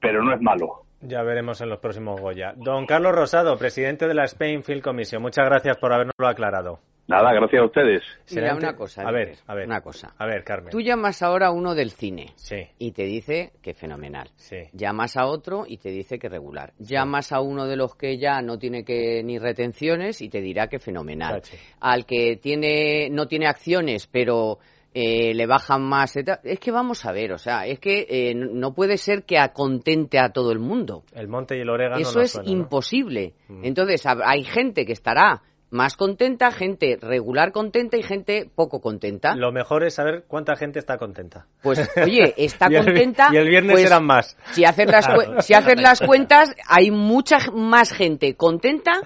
[0.00, 0.84] pero no es malo.
[1.00, 2.54] Ya veremos en los próximos Goya.
[2.56, 6.80] Don Carlos Rosado, presidente de la Spain Film Commission, muchas gracias por habernoslo aclarado.
[7.08, 8.02] Nada, gracias a ustedes.
[8.26, 9.66] Será una cosa, A ver, a ver.
[9.66, 10.14] una cosa.
[10.18, 10.70] A ver, Carmen.
[10.70, 14.28] Tú llamas ahora a uno del cine Sí, y te dice que fenomenal.
[14.36, 14.58] sí.
[14.74, 16.74] Llamas a otro y te dice que regular.
[16.78, 20.66] Llamas a uno de los que ya no tiene que ni retenciones y te dirá
[20.68, 21.40] que fenomenal.
[21.80, 24.58] Al que tiene no tiene acciones, pero
[24.92, 26.14] eh, le bajan más.
[26.16, 30.18] Es que vamos a ver, o sea, es que eh, no puede ser que acontente
[30.18, 31.04] a todo el mundo.
[31.14, 33.32] El monte y el orégano Eso no es imposible.
[33.48, 33.64] Mm.
[33.64, 39.34] Entonces, hay gente que estará más contenta, gente regular contenta y gente poco contenta.
[39.36, 41.46] Lo mejor es saber cuánta gente está contenta.
[41.62, 43.28] Pues, oye, está Y el vi- contenta.
[43.32, 44.36] Y el viernes pues, serán más.
[44.52, 45.40] Si haces las, Claro.
[45.42, 49.02] si haces las cuentas, hay mucha más gente contenta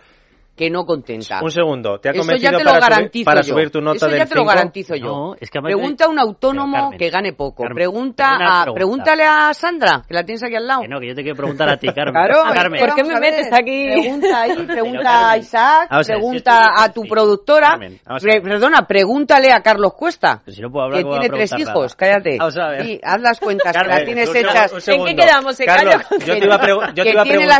[0.56, 1.40] que no contenta.
[1.42, 3.96] Un segundo, ¿te ha Eso ya convencido te lo para, subir, para subir tu nota
[3.96, 4.44] Eso ya te lo 5?
[4.44, 5.06] garantizo yo.
[5.06, 7.62] No, es que Pregunta a un autónomo Carmen, que gane poco.
[7.62, 8.72] Carmen, pregunta a, pregunta.
[8.74, 10.82] pregúntale a Sandra, que la tienes aquí al lado.
[10.82, 12.12] Que no, que yo te quiero preguntar a ti, Carmen.
[12.12, 12.80] Claro, Carmen.
[12.84, 13.88] ¿por qué me metes aquí?
[13.92, 17.78] Pregunta ahí, pregunta a Isaac, a ver, si pregunta es a tu productora.
[18.04, 21.28] A Pre- perdona, pregúntale a Carlos Cuesta, si no puedo hablar, que ¿cómo voy a
[21.30, 21.74] tiene tres hijos.
[21.74, 21.96] nada?
[21.96, 22.36] Cállate.
[22.38, 22.82] Vamos a ver.
[22.84, 24.88] Sí, haz las cuentas, que las tienes hechas.
[24.88, 25.56] ¿En qué quedamos?
[25.56, 26.92] ¿Se Carlos, yo te iba a, preguntar,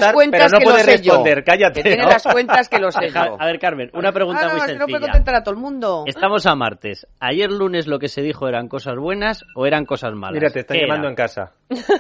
[0.02, 1.83] las cuentas pero no puedes responder, cállate.
[1.83, 3.37] Que tiene las cuentas que lo sé Deja- yo.
[3.40, 5.01] A ver, Carmen, una pregunta Ah, no, muy que no sencilla.
[5.01, 6.05] contentar a todo el mundo.
[6.07, 7.07] Estamos a martes.
[7.21, 10.35] Ayer lunes lo que se dijo eran cosas buenas o eran cosas malas.
[10.35, 11.11] Mira, te están ¿Qué llamando era?
[11.11, 11.53] en casa.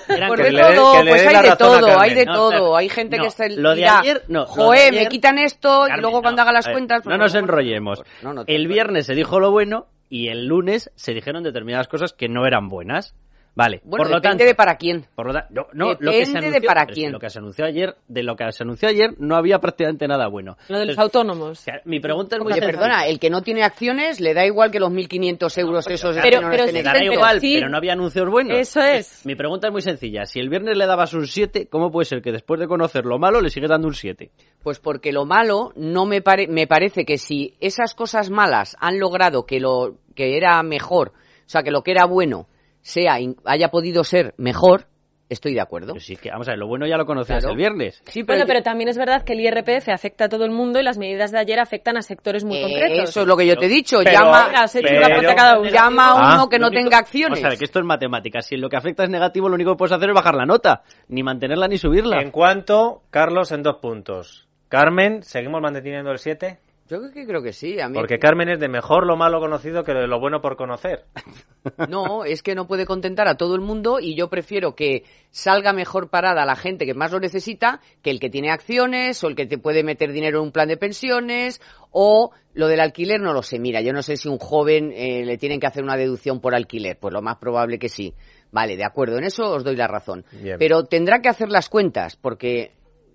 [0.08, 2.76] Eran Pues que de todo, le pues hay de todo, hay de No, todo.
[2.76, 6.00] Hay gente no, que se lo de ayer, no, de ayer- me quitan esto y
[6.00, 7.02] luego cuando no, haga las ver, cuentas...
[7.02, 8.02] pues no nos vamos- enrollemos.
[8.22, 11.88] No, no te el viernes se dijo lo bueno y el lunes se dijeron determinadas
[11.88, 13.14] cosas que no eran buenas.
[13.54, 15.04] Vale, Bueno, por lo depende tanto, de para quién.
[15.14, 17.12] por lo no, no, lo que se Depende de anunció- para pero quién.
[17.12, 20.26] Lo que se anunció ayer, de lo que se anunció ayer no había prácticamente nada
[20.28, 20.56] bueno.
[20.68, 21.64] Lo de los Entonces, autónomos.
[21.84, 24.80] mi pregunta es muy Oye, perdona, el que no tiene acciones le da igual que
[24.80, 27.14] los 1.500 euros esos de pero- no pero estén Le exentos.
[27.14, 27.54] igual, sí.
[27.56, 28.56] pero no había anuncios buenos.
[28.58, 29.26] Eso es.
[29.26, 30.24] Mi pregunta es muy sencilla.
[30.24, 33.18] Si el viernes le dabas un 7, ¿cómo puede ser que después de conocer lo
[33.18, 34.30] malo le sigues dando un 7?
[34.62, 38.98] Pues porque lo malo no me, pare- me parece que si esas cosas malas han
[38.98, 42.46] logrado que lo que era mejor, o sea, que lo que era bueno
[42.82, 44.86] sea in- haya podido ser mejor,
[45.28, 45.94] estoy de acuerdo.
[45.98, 47.52] Sí, que, vamos a ver, lo bueno ya lo conocías Claro.
[47.52, 48.02] el viernes.
[48.06, 50.78] Sí, Bueno, yo- pero también es verdad que el IRPF afecta a todo el mundo
[50.78, 53.08] y las medidas de ayer afectan a sectores muy Eh, concretos.
[53.08, 54.00] Eso es lo que yo te he dicho.
[54.04, 55.70] Pero- llama Pero- cada uno.
[55.70, 57.38] llama a Ah, uno que no tenga acciones.
[57.38, 58.44] Vamos a ver, que esto es matemáticas.
[58.46, 60.82] Si lo que afecta es negativo, lo único que puedes hacer es bajar la nota.
[61.08, 62.20] Ni mantenerla ni subirla.
[62.20, 64.46] En cuanto, Carlos, en dos puntos.
[64.68, 66.58] Carmen, ¿seguimos manteniendo el 7?
[66.92, 67.80] Yo creo que, creo que sí.
[67.80, 67.94] A mí...
[67.94, 71.06] Porque Carmen es de mejor lo malo conocido que de lo bueno por conocer.
[71.88, 75.72] No, es que no puede contentar a todo el mundo y yo prefiero que salga
[75.72, 79.36] mejor parada la gente que más lo necesita que el que tiene acciones o el
[79.36, 81.60] que te puede meter dinero en un plan de pensiones
[81.92, 83.60] o lo del alquiler no lo sé.
[83.60, 86.52] Mira, yo no sé si un joven eh, le tienen que hacer una deducción por
[86.52, 88.12] alquiler, pues lo más probable que sí.
[88.50, 90.24] Vale, de acuerdo, en eso os doy la razón.
[90.32, 90.56] Bien.
[90.58, 92.72] Pero tendrá que hacer las cuentas porque,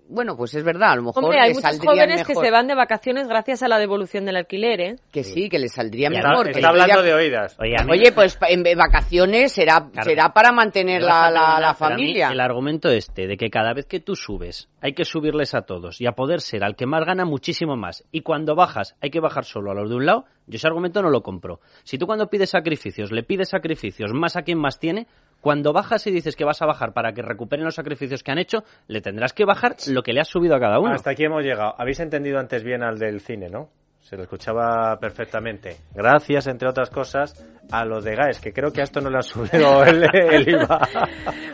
[0.08, 2.74] bueno, pues es verdad, a lo mejor Hombre, hay muchos jóvenes que se van de
[2.74, 4.96] vacaciones gracias a la devolución del alquiler, ¿eh?
[5.12, 6.46] Que sí, que le saldría Y mejor.
[6.46, 7.56] que Está hablando de oídas.
[7.60, 10.08] Oye, a mí- Oye, pues en vacaciones será, Claro.
[10.08, 12.28] será para mantener la, la, mí familia.
[12.28, 16.00] El argumento este de que cada vez que tú subes hay que subirles a todos
[16.00, 19.20] y a poder ser al que más gana muchísimo más y cuando bajas hay que
[19.20, 21.60] bajar solo a los de un lado, yo ese argumento no lo compro.
[21.84, 25.06] Si tú cuando pides sacrificios le pides sacrificios más a quien más tiene,
[25.40, 28.38] cuando bajas y dices que vas a bajar para que recuperen los sacrificios que han
[28.38, 30.92] hecho, le tendrás que bajar lo que le has subido a cada uno.
[30.92, 31.74] Hasta aquí hemos llegado.
[31.78, 33.70] Habéis entendido antes bien al del cine, ¿no?
[34.00, 35.76] Se lo escuchaba perfectamente.
[35.94, 39.16] Gracias, entre otras cosas, a los de GAES, que creo que a esto no le
[39.16, 40.88] han subido el, el IVA.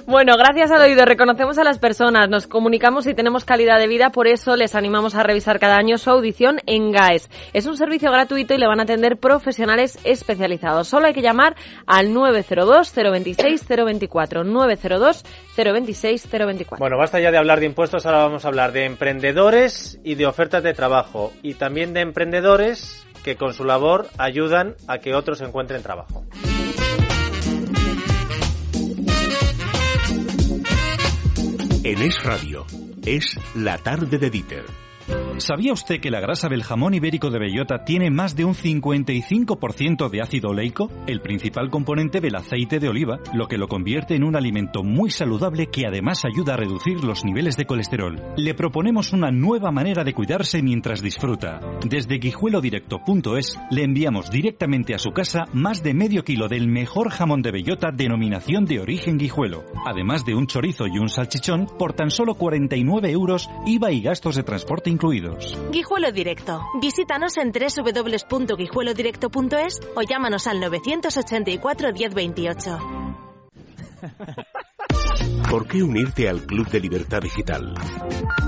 [0.07, 4.11] Bueno, gracias al oído reconocemos a las personas, nos comunicamos y tenemos calidad de vida,
[4.11, 7.29] por eso les animamos a revisar cada año su audición en GAES.
[7.53, 10.87] Es un servicio gratuito y le van a atender profesionales especializados.
[10.87, 14.45] Solo hay que llamar al 902-026-024.
[15.57, 16.79] 902-026-024.
[16.79, 20.27] Bueno, basta ya de hablar de impuestos, ahora vamos a hablar de emprendedores y de
[20.27, 21.33] ofertas de trabajo.
[21.43, 22.34] Y también de emprendedores
[23.23, 26.25] que con su labor ayudan a que otros encuentren trabajo.
[31.85, 32.65] En Es Radio,
[33.05, 34.84] es la tarde de Dieter.
[35.39, 40.09] ¿Sabía usted que la grasa del jamón ibérico de bellota tiene más de un 55%
[40.09, 44.23] de ácido oleico, el principal componente del aceite de oliva, lo que lo convierte en
[44.23, 48.23] un alimento muy saludable que además ayuda a reducir los niveles de colesterol?
[48.37, 51.59] Le proponemos una nueva manera de cuidarse mientras disfruta.
[51.85, 57.43] Desde guijuelodirecto.es le enviamos directamente a su casa más de medio kilo del mejor jamón
[57.43, 62.11] de bellota denominación de origen guijuelo, además de un chorizo y un salchichón por tan
[62.11, 65.24] solo 49 euros IVA y gastos de transporte incluidos.
[65.71, 66.63] Guijuelo Directo.
[66.81, 72.79] Visítanos en www.guijuelodirecto.es o llámanos al 984 1028.
[75.55, 77.75] ¿Por qué unirte al Club de Libertad Digital?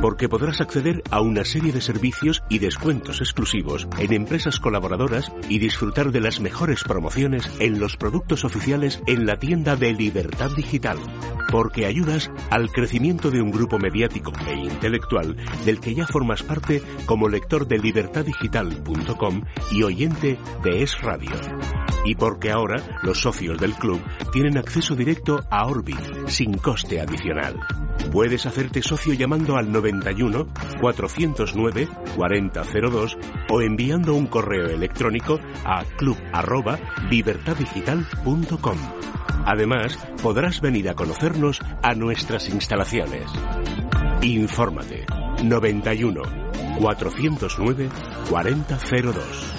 [0.03, 5.61] Porque podrás acceder a una serie de servicios y descuentos exclusivos en empresas colaboradoras y
[5.61, 10.99] disfrutar de las mejores promociones en los productos oficiales en la tienda de Libertad Digital.
[11.49, 16.83] Porque ayudas al crecimiento de un grupo mediático e intelectual del que ya formas parte
[17.07, 21.31] como lector de libertaddigital.com y oyente de Es Radio.
[22.05, 27.59] Y porque ahora los socios del club tienen acceso directo a Orbit sin coste adicional.
[28.12, 30.47] Puedes hacerte socio llamando al 91
[30.81, 33.19] 409 4002
[33.51, 38.79] o enviando un correo electrónico a club@libertaddigital.com.
[39.45, 43.29] Además, podrás venir a conocernos a nuestras instalaciones.
[44.23, 45.05] Infórmate
[45.43, 46.23] 91
[46.79, 47.89] 409
[48.29, 49.53] 4002.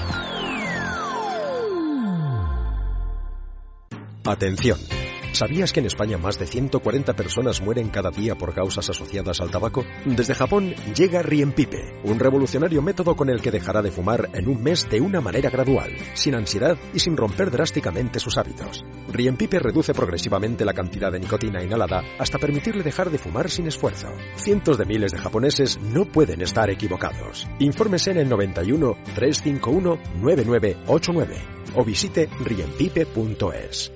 [4.25, 4.96] Atención.
[5.37, 9.51] ¿Sabías que en España más de 140 personas mueren cada día por causas asociadas al
[9.51, 9.85] tabaco?
[10.03, 14.63] Desde Japón llega Riempipe, un revolucionario método con el que dejará de fumar en un
[14.63, 18.83] mes de una manera gradual, sin ansiedad y sin romper drásticamente sus hábitos.
[19.09, 24.07] Riempipe reduce progresivamente la cantidad de nicotina inhalada hasta permitirle dejar de fumar sin esfuerzo.
[24.37, 27.47] Cientos de miles de japoneses no pueden estar equivocados.
[27.59, 31.37] Infórmese en el 91 351 9989
[31.75, 33.91] o visite riempipe.es.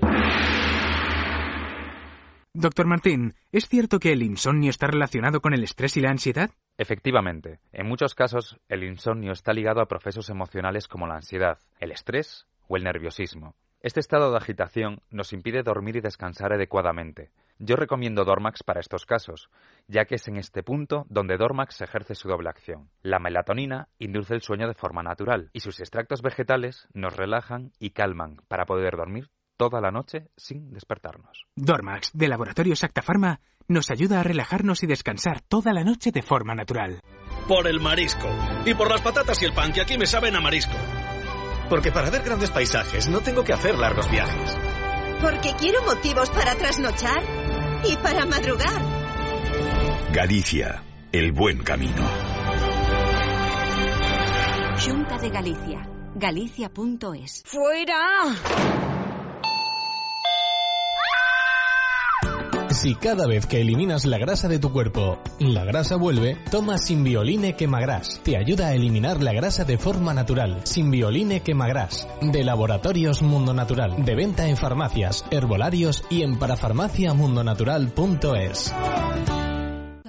[2.53, 6.49] Doctor Martín, ¿es cierto que el insomnio está relacionado con el estrés y la ansiedad?
[6.77, 11.93] Efectivamente, en muchos casos el insomnio está ligado a procesos emocionales como la ansiedad, el
[11.93, 13.55] estrés o el nerviosismo.
[13.79, 17.31] Este estado de agitación nos impide dormir y descansar adecuadamente.
[17.57, 19.49] Yo recomiendo Dormax para estos casos,
[19.87, 22.89] ya que es en este punto donde Dormax ejerce su doble acción.
[23.01, 27.91] La melatonina induce el sueño de forma natural y sus extractos vegetales nos relajan y
[27.91, 29.29] calman para poder dormir
[29.61, 31.45] toda la noche sin despertarnos.
[31.55, 36.23] Dormax, de Laboratorio Acta Pharma, nos ayuda a relajarnos y descansar toda la noche de
[36.23, 36.99] forma natural.
[37.47, 38.27] Por el marisco.
[38.65, 40.73] Y por las patatas y el pan, que aquí me saben a marisco.
[41.69, 44.57] Porque para ver grandes paisajes no tengo que hacer largos viajes.
[45.21, 47.21] Porque quiero motivos para trasnochar
[47.83, 48.81] y para madrugar.
[50.11, 52.01] Galicia, el buen camino.
[54.83, 55.87] Junta de Galicia.
[56.15, 57.43] Galicia.es.
[57.45, 58.90] ¡Fuera!
[62.73, 67.53] Si cada vez que eliminas la grasa de tu cuerpo, la grasa vuelve, toma Simbioline
[67.55, 68.21] Quemagras.
[68.23, 70.61] Te ayuda a eliminar la grasa de forma natural.
[70.63, 78.73] Simbioline Quemagras, de Laboratorios Mundo Natural, de venta en farmacias, herbolarios y en parafarmaciamundonatural.es.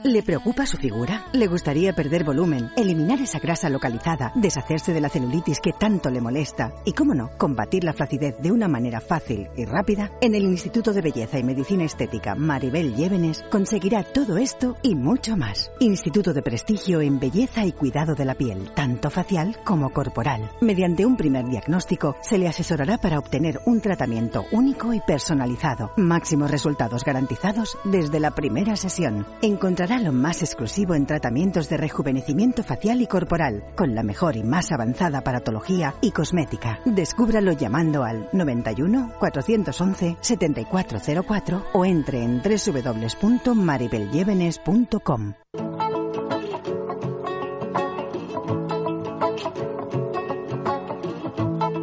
[0.05, 1.27] ¿Le preocupa su figura?
[1.33, 6.21] ¿Le gustaría perder volumen, eliminar esa grasa localizada, deshacerse de la celulitis que tanto le
[6.21, 10.11] molesta y, cómo no, combatir la flacidez de una manera fácil y rápida?
[10.21, 15.37] En el Instituto de Belleza y Medicina Estética Maribel Llévenes conseguirá todo esto y mucho
[15.37, 15.71] más.
[15.79, 20.51] Instituto de prestigio en belleza y cuidado de la piel, tanto facial como corporal.
[20.61, 25.93] Mediante un primer diagnóstico se le asesorará para obtener un tratamiento único y personalizado.
[25.97, 29.29] Máximos resultados garantizados desde la primera sesión.
[29.43, 34.43] Encontrará lo más exclusivo en tratamientos de rejuvenecimiento facial y corporal, con la mejor y
[34.43, 36.81] más avanzada paratología y cosmética.
[36.85, 45.35] Descúbralo llamando al 91 411 7404 o entre en www.maribelyevenes.com.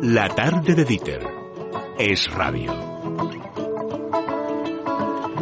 [0.01, 1.27] La tarde de Dieter
[1.99, 2.73] es radio.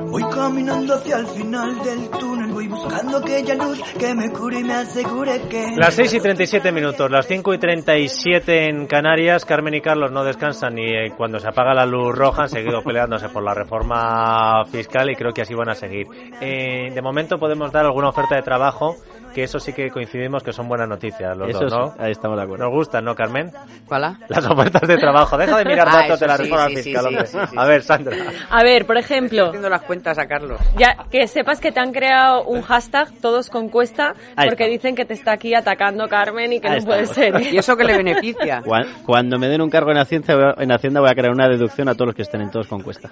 [0.10, 4.64] Voy caminando hacia el final del túnel, voy buscando aquella luz que me cure y
[4.64, 5.74] me asegure que...
[5.76, 10.24] Las 6 y 37 minutos, las 5 y 37 en Canarias, Carmen y Carlos no
[10.24, 14.64] descansan ni eh, cuando se apaga la luz roja, han seguido peleándose por la reforma
[14.66, 16.06] fiscal y creo que así van a seguir.
[16.40, 18.96] Eh, de momento podemos dar alguna oferta de trabajo,
[19.34, 21.88] que eso sí que coincidimos que son buenas noticias los Eso dos, ¿no?
[21.92, 22.64] sí, ahí estamos de acuerdo.
[22.66, 23.52] Nos gustan, ¿no, Carmen?
[23.88, 24.18] ¿Cuál?
[24.30, 25.38] Las ofertas de trabajo.
[25.38, 27.26] Deja de mirar Ah, datos de la sí, reforma sí, fiscal, sí, hombre.
[27.28, 28.16] sí, sí, A ver, Sandra.
[28.50, 30.60] A ver, por ejemplo, haciendo las cuentas Carlos.
[30.78, 34.96] ya que sepas que te han creado un hashtag todos con cuesta Ahí porque dicen
[34.96, 37.34] que te está aquí atacando Carmen y que Ahí no puede ser.
[37.54, 38.62] ¿Y eso que le beneficia?
[38.64, 41.32] Cuan- Cuando me den un cargo en Hacienda, voy a- en Hacienda voy a crear
[41.32, 43.10] una deducción a todos los que estén en todos con cuesta.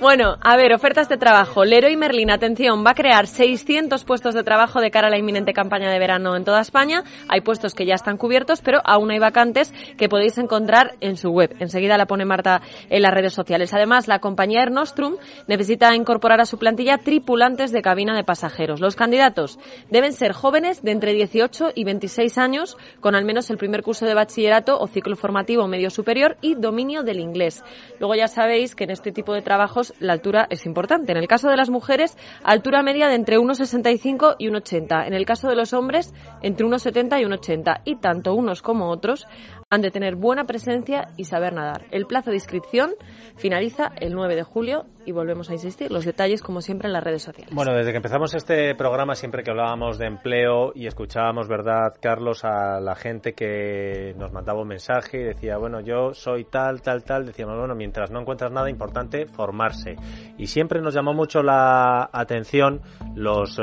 [0.00, 1.64] Bueno, a ver, ofertas de trabajo.
[1.64, 5.52] Leroy Merlin, atención, va a crear 600 puestos de trabajo de cara a la inminente
[5.52, 7.02] campaña de verano en toda España.
[7.28, 11.30] Hay puestos que ya están cubiertos, pero aún hay vacantes que podéis encontrar en su
[11.30, 11.54] web.
[11.60, 13.74] Enseguida la pone Marta en las redes sociales.
[13.74, 18.80] Además, la compañía Air Nostrum necesita incorporar a su plantilla tripulantes de cabina de pasajeros.
[18.80, 19.58] Los candidatos
[19.90, 24.06] deben ser jóvenes de entre 18 y 26 años, con al menos el primer curso
[24.06, 27.62] de bachillerato o ciclo formativo medio superior y dominio del inglés.
[27.98, 31.12] Luego ya sabéis que en este tipo de trabajos la altura es importante.
[31.12, 35.06] En el caso de las mujeres, altura media de entre 1,65 y 1,80.
[35.06, 37.80] En el caso de los hombres, entre 1,70 y 1,80.
[37.84, 39.26] Y tanto unos como otros
[39.70, 41.86] han de tener buena presencia y saber nadar.
[41.92, 42.90] El plazo de inscripción
[43.36, 45.92] finaliza el 9 de julio y volvemos a insistir.
[45.92, 47.54] Los detalles, como siempre, en las redes sociales.
[47.54, 52.44] Bueno, desde que empezamos este programa, siempre que hablábamos de empleo y escuchábamos, ¿verdad, Carlos,
[52.44, 57.04] a la gente que nos mandaba un mensaje y decía, bueno, yo soy tal, tal,
[57.04, 59.94] tal, decíamos, bueno, mientras no encuentras nada importante, formarse.
[60.36, 62.80] Y siempre nos llamó mucho la atención
[63.14, 63.62] los eh,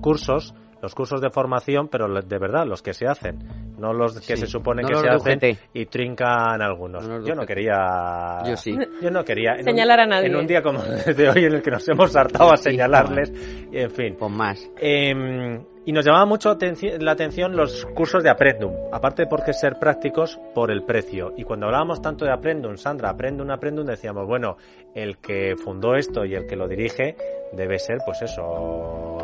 [0.00, 0.52] cursos
[0.84, 3.38] los cursos de formación, pero de verdad, los que se hacen,
[3.78, 5.40] no los que Sí, se supone no que se hacen
[5.72, 7.08] y trincan algunos.
[7.08, 8.42] No Yo no quería...
[8.46, 8.76] Yo sí.
[9.00, 9.52] Yo no quería...
[9.54, 10.26] en un- Señalar a nadie.
[10.26, 13.32] En un día como el de hoy en el que nos hemos hartado a señalarles,
[13.72, 14.16] y en fin.
[14.18, 14.70] Pues más.
[14.78, 16.56] Eh, y nos llamaba mucho
[16.98, 21.32] la atención los cursos de Aprendum, aparte porque ser prácticos por el precio.
[21.36, 24.56] Y cuando hablábamos tanto de Aprendum, Sandra, Aprendum, Aprendum, decíamos, bueno,
[24.94, 27.16] el que fundó esto y el que lo dirige
[27.52, 29.23] debe ser, pues eso,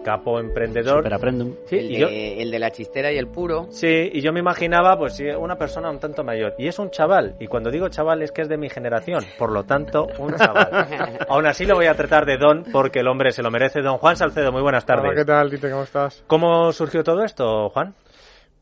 [0.00, 0.98] el capo emprendedor.
[0.98, 1.54] Super Aprendum.
[1.66, 3.66] Sí, el, y de, yo- el de la chistera y el puro.
[3.70, 6.54] Sí, y yo me imaginaba, pues sí, una persona un tanto mayor.
[6.58, 7.36] Y es un chaval.
[7.38, 9.24] Y cuando digo chaval es que es de mi generación.
[9.38, 10.86] Por lo tanto, un chaval.
[11.28, 13.82] Aún así lo voy a tratar de don porque el hombre se lo merece.
[13.82, 15.04] Don Juan Salcedo, muy buenas tardes.
[15.06, 15.70] Hola, ¿qué tal, Tite?
[15.70, 16.24] ¿Cómo estás?
[16.26, 17.94] ¿Cómo surgió todo esto, Juan?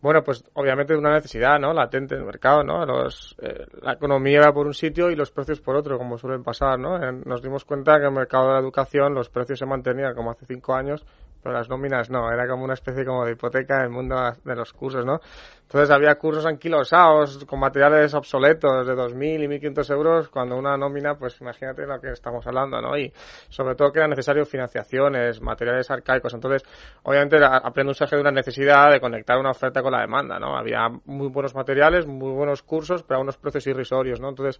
[0.00, 1.72] Bueno, pues obviamente una necesidad, ¿no?
[1.72, 2.86] Latente en el mercado, ¿no?
[2.86, 6.44] Los, eh, la economía va por un sitio y los precios por otro, como suelen
[6.44, 7.00] pasar, ¿no?
[7.12, 10.30] nos dimos cuenta que en el mercado de la educación los precios se mantenían como
[10.30, 11.04] hace cinco años,
[11.42, 14.56] pero las nóminas no, era como una especie como de hipoteca en el mundo de
[14.56, 15.20] los cursos, ¿no?
[15.68, 21.16] Entonces había cursos anquilosados con materiales obsoletos de 2.000 y 1.500 euros cuando una nómina,
[21.18, 22.96] pues imagínate lo que estamos hablando, ¿no?
[22.96, 23.12] Y
[23.50, 26.32] sobre todo que eran necesarios financiaciones, materiales arcaicos.
[26.32, 26.62] Entonces,
[27.02, 30.56] obviamente aprende un de una necesidad de conectar una oferta con la demanda, ¿no?
[30.56, 34.30] Había muy buenos materiales, muy buenos cursos, pero a unos precios irrisorios, ¿no?
[34.30, 34.58] Entonces,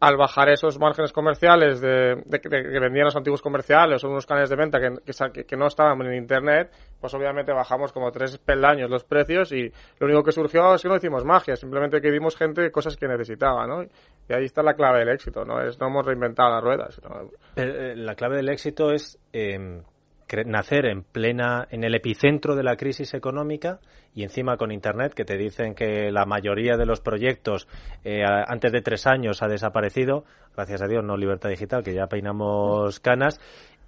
[0.00, 2.48] al bajar esos márgenes comerciales de, que
[2.80, 6.14] vendían los antiguos comerciales o unos canales de venta que, que, que no estaban en
[6.14, 10.82] Internet, pues obviamente bajamos como tres peldaños los precios y lo único que surgió es
[10.82, 13.82] que no hicimos magia, simplemente que dimos gente cosas que necesitaba, ¿no?
[13.82, 15.60] Y ahí está la clave del éxito, ¿no?
[15.62, 17.00] Es no hemos reinventado las ruedas.
[17.56, 19.82] Eh, la clave del éxito es eh,
[20.44, 23.80] nacer en plena, en el epicentro de la crisis económica
[24.14, 27.68] y encima con Internet, que te dicen que la mayoría de los proyectos
[28.04, 30.24] eh, antes de tres años ha desaparecido,
[30.54, 33.40] gracias a Dios, no libertad digital, que ya peinamos canas,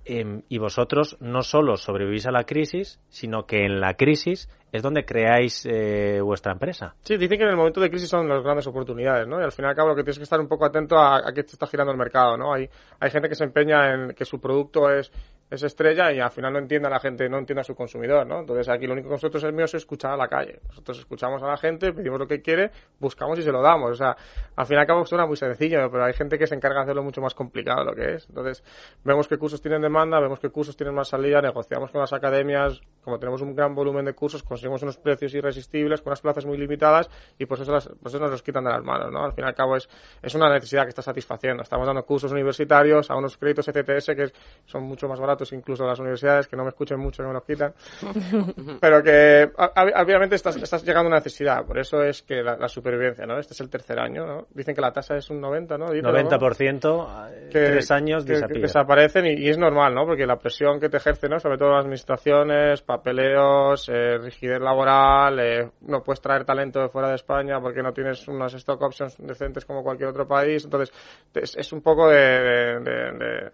[0.04, 4.82] Em, y vosotros no solo sobrevivís a la crisis, sino que en la crisis es
[4.82, 6.94] donde creáis eh, vuestra empresa.
[7.02, 9.40] Sí, dicen que en el momento de crisis son las grandes oportunidades, ¿no?
[9.40, 11.18] Y al fin y al cabo lo que tienes que estar un poco atento a,
[11.18, 12.54] a qué está girando el mercado, ¿no?
[12.54, 15.12] Hay, hay gente que se empeña en que su producto es
[15.50, 18.24] es estrella y al final no entiende a la gente, no entiende a su consumidor,
[18.24, 18.40] ¿no?
[18.40, 20.60] Entonces aquí lo único que nosotros es mío es escuchar a la calle.
[20.68, 22.70] Nosotros escuchamos a la gente, pedimos lo que quiere,
[23.00, 23.90] buscamos y se lo damos.
[23.90, 24.16] O sea,
[24.54, 26.82] al fin y al cabo suena muy sencillo, pero hay gente que se encarga de
[26.84, 28.28] hacerlo mucho más complicado lo que es.
[28.28, 28.62] Entonces,
[29.02, 32.80] vemos qué cursos tienen demanda, vemos qué cursos tienen más salida, negociamos con las academias,
[33.02, 36.58] como tenemos un gran volumen de cursos, conseguimos unos precios irresistibles, con unas plazas muy
[36.58, 39.24] limitadas y pues eso, pues eso nos los quitan de las manos, ¿no?
[39.24, 39.88] Al fin y al cabo es,
[40.22, 41.62] es una necesidad que está satisfaciendo.
[41.62, 44.32] Estamos dando cursos universitarios a unos créditos ECTS que
[44.66, 47.44] son mucho más baratos incluso las universidades que no me escuchen mucho, que me los
[47.44, 47.72] quitan,
[48.80, 49.50] pero que
[49.96, 53.38] obviamente estás, estás llegando a una necesidad, por eso es que la, supervivencia, ¿no?
[53.38, 54.46] Este es el tercer año, ¿no?
[54.54, 55.86] Dicen que la tasa es un 90, ¿no?
[55.86, 60.06] 90%, que, tres años que, desaparecen y, es normal, ¿no?
[60.06, 61.40] Porque la presión que te ejerce, ¿no?
[61.40, 67.08] Sobre todo las administraciones, papeleos, eh, rigidez laboral, eh, no puedes traer talento de fuera
[67.08, 70.94] de España porque no tienes unas stock options decentes como cualquier otro país, entonces
[71.34, 73.50] es, un poco de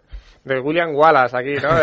[0.47, 1.76] de William Wallace aquí, ¿no?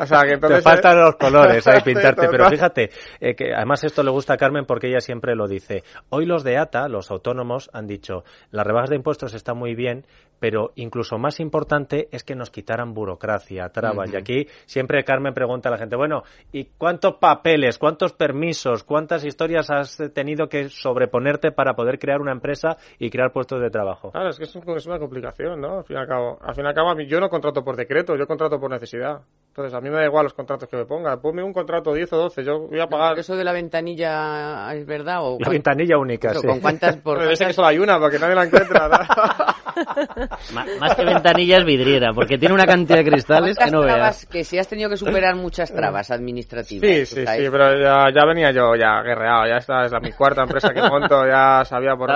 [0.00, 0.58] O sea, que entonces...
[0.58, 4.36] Te faltan los colores ahí pintarte, pero fíjate, eh, que además esto le gusta a
[4.36, 5.82] Carmen porque ella siempre lo dice.
[6.10, 10.04] Hoy los de ATA, los autónomos, han dicho, las rebajas de impuestos está muy bien,
[10.42, 14.12] pero incluso más importante es que nos quitaran burocracia, trabas.
[14.12, 19.24] Y aquí siempre Carmen pregunta a la gente, bueno, ¿y cuántos papeles, cuántos permisos, cuántas
[19.24, 24.10] historias has tenido que sobreponerte para poder crear una empresa y crear puestos de trabajo?
[24.10, 25.78] Claro, es que es, una complicación, ¿no?
[25.78, 28.16] Al fin y al cabo, al fin y al cabo yo no contrato por decreto,
[28.16, 29.20] yo contrato por necesidad.
[29.52, 31.20] Entonces, a mí me da igual los contratos que me ponga.
[31.20, 33.18] Ponme un contrato 10 o 12, yo voy a pagar.
[33.18, 35.18] ¿Eso de la ventanilla es verdad?
[35.20, 36.46] O la ventanilla única, sí.
[36.46, 36.96] ¿Con cuántas?
[36.96, 38.88] Por que solo hay una, porque nadie la encuentra.
[40.80, 44.24] más que ventanilla es vidriera, porque tiene una cantidad de cristales que no veas.
[44.24, 46.88] Que si has tenido que superar muchas trabas administrativas.
[46.88, 49.48] Sí, sí, sí, pero ya, venía yo ya guerreado.
[49.48, 52.08] Ya esta es la, mi cuarta empresa que monto, ya sabía por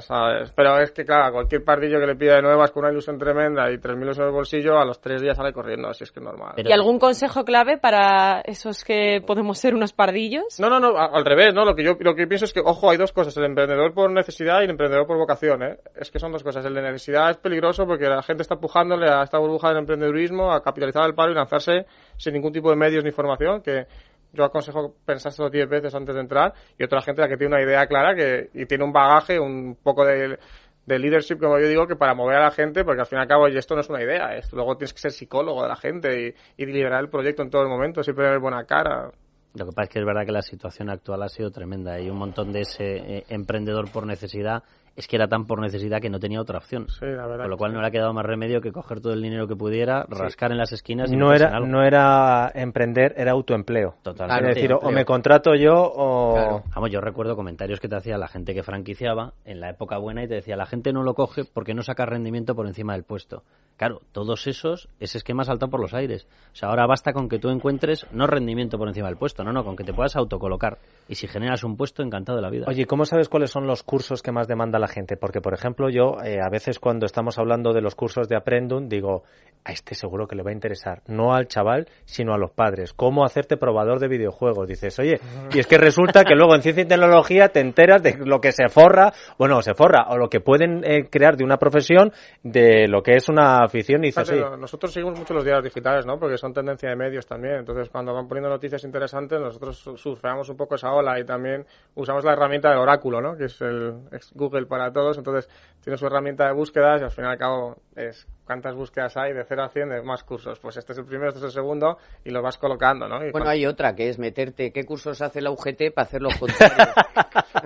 [0.00, 0.50] ¿sabes?
[0.56, 3.70] Pero es que, claro, cualquier pardillo que le pida de nuevas con una ilusión tremenda
[3.70, 6.20] y 3.000 euros en el bolsillo, a los tres días sale corriendo, así es que
[6.20, 6.53] es normal.
[6.56, 10.58] ¿Y algún consejo clave para esos que podemos ser unos pardillos?
[10.60, 11.64] No, no, no, al revés, ¿no?
[11.64, 14.10] Lo que yo lo que pienso es que, ojo, hay dos cosas, el emprendedor por
[14.10, 15.78] necesidad y el emprendedor por vocación, ¿eh?
[15.96, 16.64] Es que son dos cosas.
[16.64, 20.52] El de necesidad es peligroso porque la gente está empujándole a esta burbuja del emprendedurismo,
[20.52, 21.86] a capitalizar el paro y lanzarse
[22.16, 23.86] sin ningún tipo de medios ni información, que
[24.34, 27.62] yo aconsejo pensárselo diez veces antes de entrar, y otra gente la que tiene una
[27.62, 30.38] idea clara que, y tiene un bagaje, un poco de
[30.86, 33.22] de leadership, como yo digo, que para mover a la gente, porque al fin y
[33.22, 35.76] al cabo esto no es una idea, esto, luego tienes que ser psicólogo de la
[35.76, 39.10] gente y, liderar el proyecto en todo el momento, siempre tener buena cara.
[39.54, 41.92] Lo que pasa es que es verdad que la situación actual ha sido tremenda.
[41.92, 44.64] Hay un montón de ese eh, emprendedor por necesidad
[44.96, 46.86] es que era tan por necesidad que no tenía otra opción.
[46.98, 49.56] Con lo cual no le ha quedado más remedio que coger todo el dinero que
[49.56, 53.96] pudiera, rascar en las esquinas y no era no era emprender, era autoempleo.
[54.02, 54.50] Totalmente.
[54.50, 58.28] es decir, o me contrato yo o Vamos, yo recuerdo comentarios que te hacía la
[58.28, 61.44] gente que franquiciaba en la época buena y te decía, la gente no lo coge
[61.44, 63.42] porque no saca rendimiento por encima del puesto.
[63.76, 66.28] Claro, todos esos, ese esquema saltado por los aires.
[66.52, 69.52] O sea, ahora basta con que tú encuentres no rendimiento por encima del puesto, no,
[69.52, 70.78] no, con que te puedas autocolocar.
[71.08, 72.66] Y si generas un puesto, encantado de la vida.
[72.68, 75.88] Oye, ¿cómo sabes cuáles son los cursos que más demanda la gente, porque por ejemplo
[75.90, 79.22] yo eh, a veces cuando estamos hablando de los cursos de Aprendum digo,
[79.66, 82.92] a este seguro que le va a interesar, no al chaval, sino a los padres,
[82.92, 84.68] cómo hacerte probador de videojuegos.
[84.68, 85.18] Dices, oye,
[85.54, 88.52] y es que resulta que luego en ciencia y tecnología te enteras de lo que
[88.52, 92.12] se forra, bueno, se forra, o lo que pueden eh, crear de una profesión,
[92.42, 94.28] de lo que es una afición, y dices,
[94.58, 96.18] Nosotros seguimos mucho los diarios digitales, ¿no?
[96.18, 97.54] Porque son tendencia de medios también.
[97.54, 101.64] Entonces, cuando van poniendo noticias interesantes, nosotros su- surfeamos un poco esa ola y también
[101.94, 103.34] usamos la herramienta del oráculo, ¿no?
[103.34, 105.16] Que es el es Google para todos.
[105.18, 105.48] Entonces,
[105.82, 109.32] tiene su herramienta de búsquedas y al fin y al cabo es cuántas búsquedas hay
[109.32, 110.58] de 0 a 100 de más cursos.
[110.58, 113.16] Pues este es el primero, este es el segundo y los vas colocando, ¿no?
[113.16, 116.20] Y Bueno, cuando- hay otra que es meterte qué cursos hace la UGT para hacer
[116.22, 116.88] los contrarios.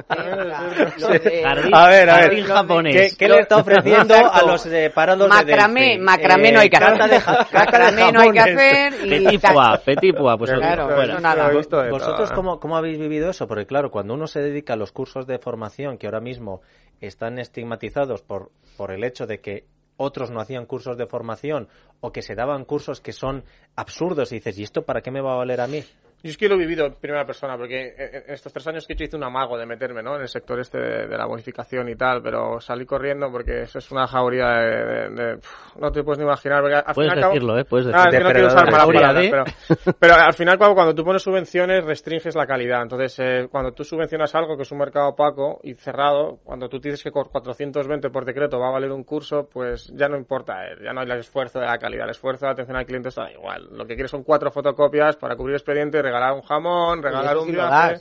[0.08, 2.96] De- Jardín- a ver, a ver, de- japonés.
[3.12, 5.98] ¿Qué- qué le está ofreciendo a los eh, parados de macramé, Delphi?
[6.02, 6.98] macramé Eh, no hay que hacer.
[6.98, 11.50] de de macramé no hay que hacer y petit pois, pues Claro, eso nada.
[11.90, 13.46] ¿Vosotros cómo, cómo habéis vivido eso?
[13.46, 16.62] Porque claro, cuando uno se dedica a los cursos de formación que ahora mismo
[17.00, 19.64] están estigmatizados por, por el hecho de que
[19.96, 21.68] otros no hacían cursos de formación
[22.00, 23.44] o que se daban cursos que son
[23.76, 25.82] absurdos y dices, ¿y esto para qué me va a valer a mí?
[26.22, 28.86] Yo es que lo he vivido en primera persona, porque en en estos tres años
[28.86, 30.16] que he hecho hice un amago de meterme ¿no?
[30.16, 33.78] en el sector este de, de la bonificación y tal, pero salí corriendo porque eso
[33.78, 34.84] es una jauría de...
[34.84, 36.64] de- de- pf, no te puedes ni imaginar.
[36.64, 37.64] Al Puedes cabo- decirlo, ¿eh?
[37.64, 40.94] Puedes Ah, es que no quiero usar malas palabras, pero, pero al final cuando, cuando
[40.94, 42.82] tú pones subvenciones restringes la calidad.
[42.82, 46.80] Entonces, eh, cuando tú subvencionas algo que es un mercado opaco y cerrado, cuando tú
[46.80, 50.66] tienes que con 420 por decreto va a valer un curso, pues ya no importa,
[50.66, 53.08] eh, ya no hay el esfuerzo de la calidad, el esfuerzo de atención al cliente
[53.10, 53.68] está igual.
[53.70, 58.00] Lo que quieres son cuatro fotocopias para cubrir expediente, regalar un jamón, regalar un viaje.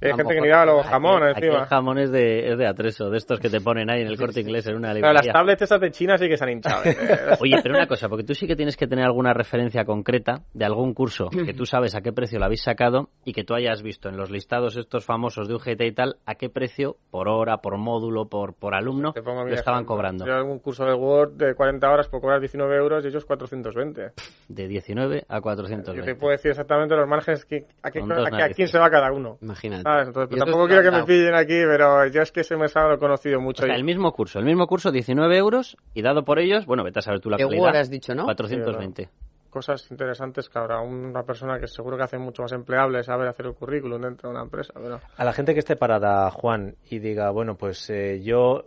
[0.00, 1.62] Hay gente que mejor- da los aquí- jamones aquí encima.
[1.62, 4.16] el jamón es de, es de atreso, de estos que te ponen ahí en el
[4.18, 5.22] corte inglés en una Pero librería.
[5.22, 6.82] las tablets esas de China sí que se han hinchado.
[6.84, 6.96] eh.
[7.40, 10.64] Oye, pero una cosa, porque tú sí que tienes que tener alguna referencia concreta de
[10.64, 13.82] algún curso que tú sabes a qué precio lo habéis sacado y que tú hayas
[13.82, 17.58] visto en los listados estos famosos de UGT y tal, a qué precio, por hora,
[17.58, 19.94] por módulo, por, por alumno, Te pongo lo estaban ejemplo.
[19.96, 20.26] cobrando.
[20.26, 24.12] Yo un curso de Word de 40 horas por cobrar 19 euros y ellos 420.
[24.48, 26.02] De 19 a Yo 420.
[26.12, 28.90] te puedo decir exactamente los márgenes que, a, qué- a qué- a quién se va
[28.90, 29.38] cada uno.
[29.40, 29.83] Imagínate.
[29.84, 30.08] ¿Sabes?
[30.08, 32.98] Entonces, tampoco quiero que me pillen aquí, pero yo es que ese mensaje lo he
[32.98, 33.62] conocido mucho.
[33.62, 36.82] O sea, el mismo curso, el mismo curso, 19 euros y dado por ellos, bueno,
[36.84, 37.76] vete a saber tú la De calidad.
[37.76, 38.24] Has dicho, ¿no?
[38.24, 39.10] 420.
[39.54, 43.46] Cosas interesantes que habrá una persona que seguro que hace mucho más empleable saber hacer
[43.46, 44.72] el currículum dentro de una empresa.
[44.74, 44.98] Pero...
[45.16, 48.64] A la gente que esté parada, Juan, y diga, bueno, pues eh, yo,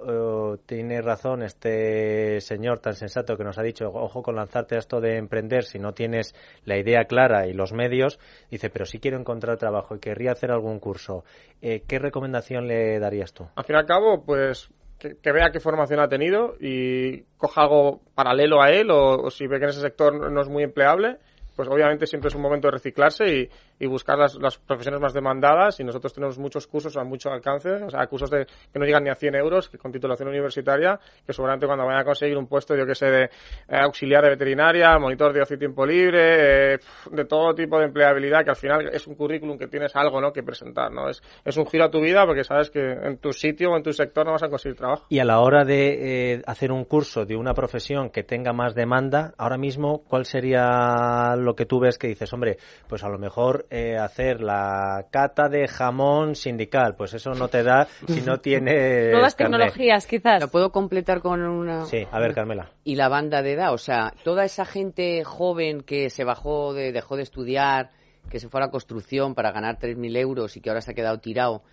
[0.56, 4.80] eh, tiene razón este señor tan sensato que nos ha dicho, ojo con lanzarte a
[4.80, 6.34] esto de emprender si no tienes
[6.64, 8.18] la idea clara y los medios,
[8.50, 11.26] dice, pero si quiero encontrar trabajo y querría hacer algún curso,
[11.62, 13.46] eh, ¿qué recomendación le darías tú?
[13.58, 14.70] Al fin y al cabo, pues
[15.00, 19.48] que, que vea qué formación ha tenido y coja algo paralelo a él o, si
[19.48, 21.18] ve que en ese sector no es muy empleable,
[21.58, 23.50] pues obviamente siempre es un momento de reciclarse y,
[23.80, 27.72] y buscar las, las profesiones más demandadas y nosotros tenemos muchos cursos a mucho alcance,
[27.72, 31.00] o sea, cursos de, que no llegan ni a 100 euros, que con titulación universitaria,
[31.26, 33.30] que seguramente cuando vayan a conseguir un puesto, yo que sé, de eh,
[33.70, 36.80] auxiliar de veterinaria, monitor de ocio y tiempo libre, eh,
[37.12, 40.32] de todo tipo de empleabilidad, que al final es un currículum que tienes algo, ¿no?,
[40.32, 41.10] que presentar, ¿no?
[41.10, 43.82] Es, es un giro a tu vida porque sabes que en tu sitio o en
[43.82, 45.08] tu sector no vas a conseguir trabajo.
[45.10, 48.76] Y a la hora de eh, hacer un curso de una profesión que tenga más
[48.76, 53.66] demanda, ahora mismo, ¿cuál sería que tú ves que dices, hombre, pues a lo mejor
[53.70, 59.12] eh, hacer la cata de jamón sindical, pues eso no te da si no tienes
[59.12, 60.42] Nuevas tecnologías, quizás.
[60.42, 61.86] ¿Lo puedo completar con una...?
[61.86, 62.72] Sí, a ver, Carmela.
[62.84, 66.92] Y la banda de edad, o sea, toda esa gente joven que se bajó, de,
[66.92, 67.92] dejó de estudiar,
[68.30, 70.94] que se fue a la construcción para ganar 3.000 euros y que ahora se ha
[70.94, 71.64] quedado tirado,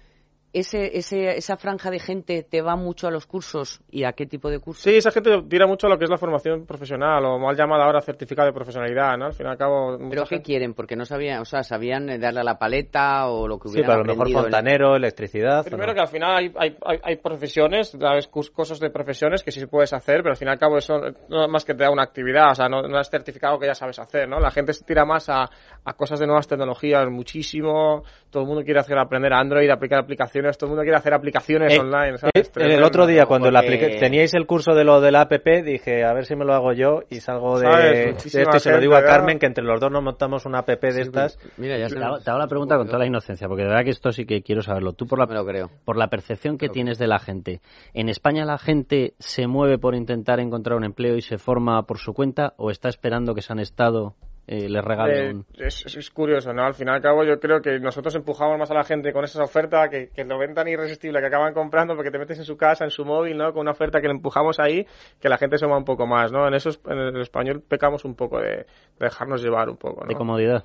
[0.55, 4.25] ese, ese, ¿esa franja de gente te va mucho a los cursos y a qué
[4.27, 4.83] tipo de cursos?
[4.85, 7.85] Sí, esa gente tira mucho a lo que es la formación profesional o mal llamada
[7.85, 9.27] ahora certificado de profesionalidad, ¿no?
[9.27, 9.99] Al fin y al cabo...
[9.99, 10.75] ¿Pero qué gente- quieren?
[10.75, 13.91] Porque no sabían, o sea, sabían darle a la paleta o lo que Sí, hubieran
[13.91, 15.61] pero a lo mejor fontanero, electricidad.
[15.61, 15.95] ¿o Primero no?
[15.95, 18.29] que al final hay, hay, hay, hay profesiones, ¿sabes?
[18.29, 20.99] Cosas de profesiones que sí puedes hacer, pero al fin y al cabo eso
[21.29, 23.67] no es más que te da una actividad, o sea, no, no es certificado que
[23.67, 24.39] ya sabes hacer, ¿no?
[24.39, 25.51] La gente se tira más a,
[25.85, 30.59] a cosas de nuevas tecnologías muchísimo, todo el mundo quiere hacer aprender Android, aplicar aplicaciones,
[30.59, 32.51] todo el mundo quiere hacer aplicaciones Eh, online, eh, ¿sabes?
[32.57, 35.33] el otro día cuando porque- teníais el curso de lo de la app,
[35.65, 38.81] dije, a ver si me lo hago yo y salgo de, esto y se lo
[38.81, 39.05] digo a.
[39.05, 41.39] Carmen que entre los dos nos montamos una app de estas.
[41.57, 43.69] Mira, ya Te se hago, te hago la pregunta con toda la inocencia, porque de
[43.69, 44.95] verdad que esto sí que quiero saberlo.
[44.95, 45.71] Tú por la, me lo creo.
[45.85, 47.61] por la percepción que tienes de la gente,
[47.93, 51.99] ¿en España la gente se mueve por intentar encontrar un empleo y se forma por
[51.99, 54.15] su cuenta o está esperando que San Estado
[54.47, 56.65] eh, les Eh, es, es- curioso, ¿no?
[56.65, 59.25] Al fin y al cabo yo creo que nosotros empujamos más a la gente con
[59.25, 62.45] esa oferta que, que lo ven tan irresistible que acaban comprando porque te metes en
[62.45, 63.53] su casa, en su móvil, ¿no?
[63.53, 64.87] Con una oferta que le empujamos ahí,
[65.21, 66.47] que la gente se mueva un poco más, ¿no?
[66.47, 68.67] En eso es- en el español pecamos un poco de, de
[68.99, 70.09] dejarnos llevar un poco, ¿no?
[70.09, 70.63] de comodidad.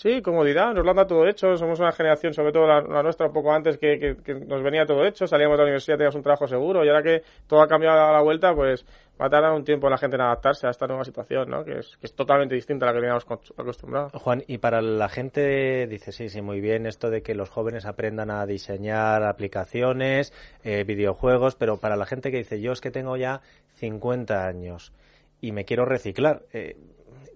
[0.00, 1.56] Sí, comodidad, nos lo han dado todo hecho.
[1.56, 4.86] Somos una generación, sobre todo la, nuestra, un poco antes, que, que- que nos venía
[4.86, 5.26] todo hecho.
[5.26, 6.84] Salíamos de la universidad, teníamos un trabajo seguro.
[6.84, 8.86] Y ahora que todo ha cambiado a la vuelta, pues
[9.20, 11.64] va a tardar un tiempo la gente en adaptarse a esta nueva situación, ¿no?
[11.64, 13.26] Que es, que es totalmente distinta a la que teníamos
[13.56, 14.12] acostumbrados.
[14.12, 17.84] Juan, y para la gente, dice, sí, sí, muy bien, esto de que los jóvenes
[17.84, 20.32] aprendan a diseñar aplicaciones,
[20.62, 23.40] eh, videojuegos, pero para la gente que dice, yo es que tengo ya
[23.74, 24.92] 50 años
[25.40, 26.76] y me quiero reciclar, eh,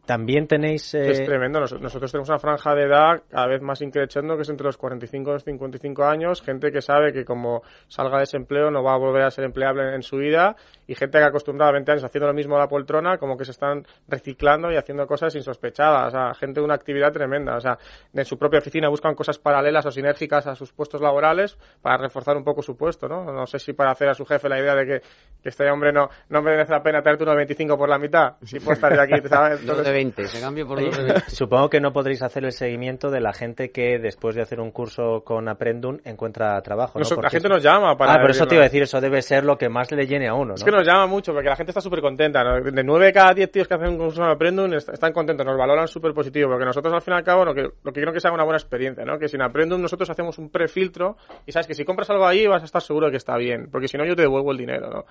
[0.04, 0.94] también tenéis...
[0.94, 1.60] eh, Es tremendo.
[1.60, 4.76] Nos- Nosotros tenemos una franja de edad cada vez más increchendo, que es entre los
[4.76, 6.42] 45 y los 55 años.
[6.42, 9.94] Gente que sabe que como salga de desempleo no va a volver a ser empleable
[9.94, 10.56] en su vida.
[10.88, 13.44] Y gente que acostumbrada a 20 años haciendo lo mismo a la poltrona, como que
[13.44, 16.08] se están reciclando y haciendo cosas insospechadas.
[16.08, 17.56] O sea, gente de una actividad tremenda.
[17.56, 17.78] O sea,
[18.12, 22.36] en su propia oficina buscan cosas paralelas o sinérgicas a sus puestos laborales para reforzar
[22.36, 23.24] un poco su puesto, ¿no?
[23.32, 25.00] No sé si para hacer a su jefe la idea de que,
[25.42, 28.34] que este hombre no, no merece la pena traerte unos 25 por la mitad.
[28.42, 29.60] Si puedo estar aquí, ¿sabes?
[29.60, 31.20] Entonces- 20, se por Oye, dos de 20.
[31.30, 34.70] Supongo que no podréis hacer el seguimiento de la gente que después de hacer un
[34.70, 36.98] curso con Aprendum encuentra trabajo.
[36.98, 37.04] ¿no?
[37.22, 39.22] La gente eso- nos llama para Ah, por eso te iba a decir, eso debe
[39.22, 40.54] ser lo que más le llene a uno, ¿no?
[40.54, 42.42] Es que nos llama mucho porque la gente está súper contenta.
[42.42, 42.60] ¿no?
[42.60, 45.44] De 9 de cada 10 tíos que hacen un curso en Aprendum est- están contentos,
[45.46, 47.92] nos valoran súper positivo porque nosotros al fin y al cabo lo que, lo que
[47.92, 49.18] quiero que sea una buena experiencia, ¿no?
[49.18, 51.16] Que sin Aprendum nosotros hacemos un prefiltro
[51.46, 53.68] y sabes que si compras algo ahí vas a estar seguro de que está bien,
[53.70, 55.04] porque si no yo te devuelvo el dinero, ¿no?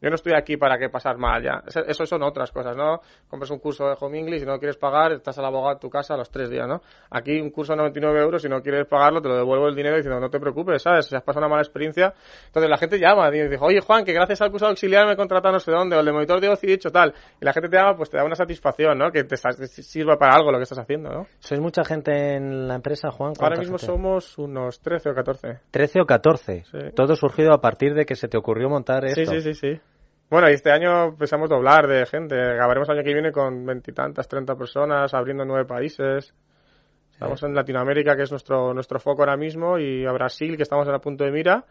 [0.00, 1.60] Yo no estoy aquí para que pasar mal ya.
[1.66, 3.00] Eso, eso son otras cosas, ¿no?
[3.28, 5.90] Compras un curso de Home English y no quieres pagar, estás al abogado en tu
[5.90, 6.80] casa a los tres días, ¿no?
[7.10, 9.96] Aquí un curso de 99 euros, si no quieres pagarlo, te lo devuelvo el dinero
[9.96, 11.06] diciendo, no te preocupes, ¿sabes?
[11.06, 12.12] Si has pasado una mala experiencia.
[12.46, 15.16] Entonces la gente llama y dice, oye Juan, que gracias al curso auxiliar me he
[15.16, 17.14] contratado no sé dónde, o el de monitor de ocio hecho tal.
[17.40, 19.10] Y la gente te llama, pues te da una satisfacción, ¿no?
[19.10, 21.26] Que te, sirva para algo lo que estás haciendo, ¿no?
[21.38, 23.28] ¿Sois mucha gente en la empresa, Juan?
[23.30, 23.92] Ahora ¿Cuánta mismo gente?
[23.92, 25.60] somos unos 13 o 14.
[25.70, 26.64] 13 o 14.
[26.64, 26.78] Sí.
[26.94, 29.34] Todo surgido a partir de que se te ocurrió montar Sí, esto.
[29.34, 29.80] sí, sí, sí.
[30.30, 32.34] Bueno, y este año pensamos doblar de gente.
[32.38, 36.34] Acabaremos el año que viene con veintitantas, treinta personas, abriendo nueve países.
[37.12, 40.86] Estamos en Latinoamérica, que es nuestro, nuestro foco ahora mismo, y a Brasil, que estamos
[40.86, 41.64] en la punto de mira.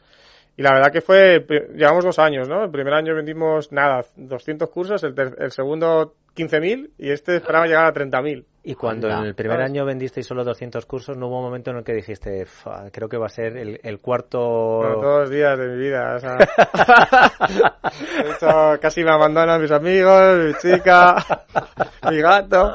[0.57, 1.45] Y la verdad que fue,
[1.75, 2.63] llevamos dos años, ¿no?
[2.63, 7.67] El primer año vendimos, nada, 200 cursos, el, ter- el segundo 15.000 y este esperaba
[7.67, 8.43] llegar a 30.000.
[8.69, 9.19] Y cuando Anda.
[9.21, 9.71] en el primer ¿Sabes?
[9.71, 13.07] año vendisteis solo 200 cursos, no hubo un momento en el que dijiste, "Fa, creo
[13.07, 14.39] que va a ser el, el cuarto...
[14.79, 16.15] Bueno, todos los días de mi vida.
[16.15, 16.35] O sea,
[18.23, 21.15] de hecho, casi me abandonan mis amigos, mi chica,
[22.11, 22.73] mi gato.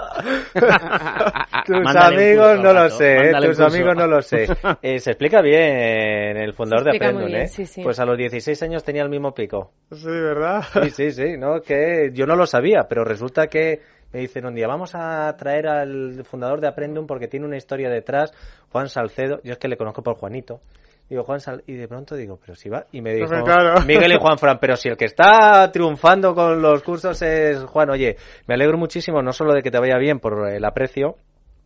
[1.67, 3.33] Tus Mándale un amigos curso, no lo sé, ¿eh?
[3.45, 4.47] tus amigos no lo sé.
[4.81, 7.47] Eh, se explica bien el fundador de bien, ¿eh?
[7.49, 7.83] sí, sí.
[7.83, 9.73] Pues a los 16 años tenía el mismo pico.
[9.91, 10.65] Sí, ¿verdad?
[10.73, 11.61] Sí, sí, sí, ¿no?
[11.61, 13.81] Que yo no lo sabía, pero resulta que
[14.13, 17.89] me dicen un día, vamos a traer al fundador de Aprendum porque tiene una historia
[17.89, 18.33] detrás,
[18.71, 20.61] Juan Salcedo, yo es que le conozco por Juanito.
[21.09, 21.63] Digo, Juan Sal...
[21.67, 23.83] y de pronto digo, pero si va, y me dijo, Claro.
[23.83, 27.91] Miguel y Juan Fran, pero si el que está triunfando con los cursos es Juan,
[27.91, 31.17] oye, me alegro muchísimo, no solo de que te vaya bien por el aprecio,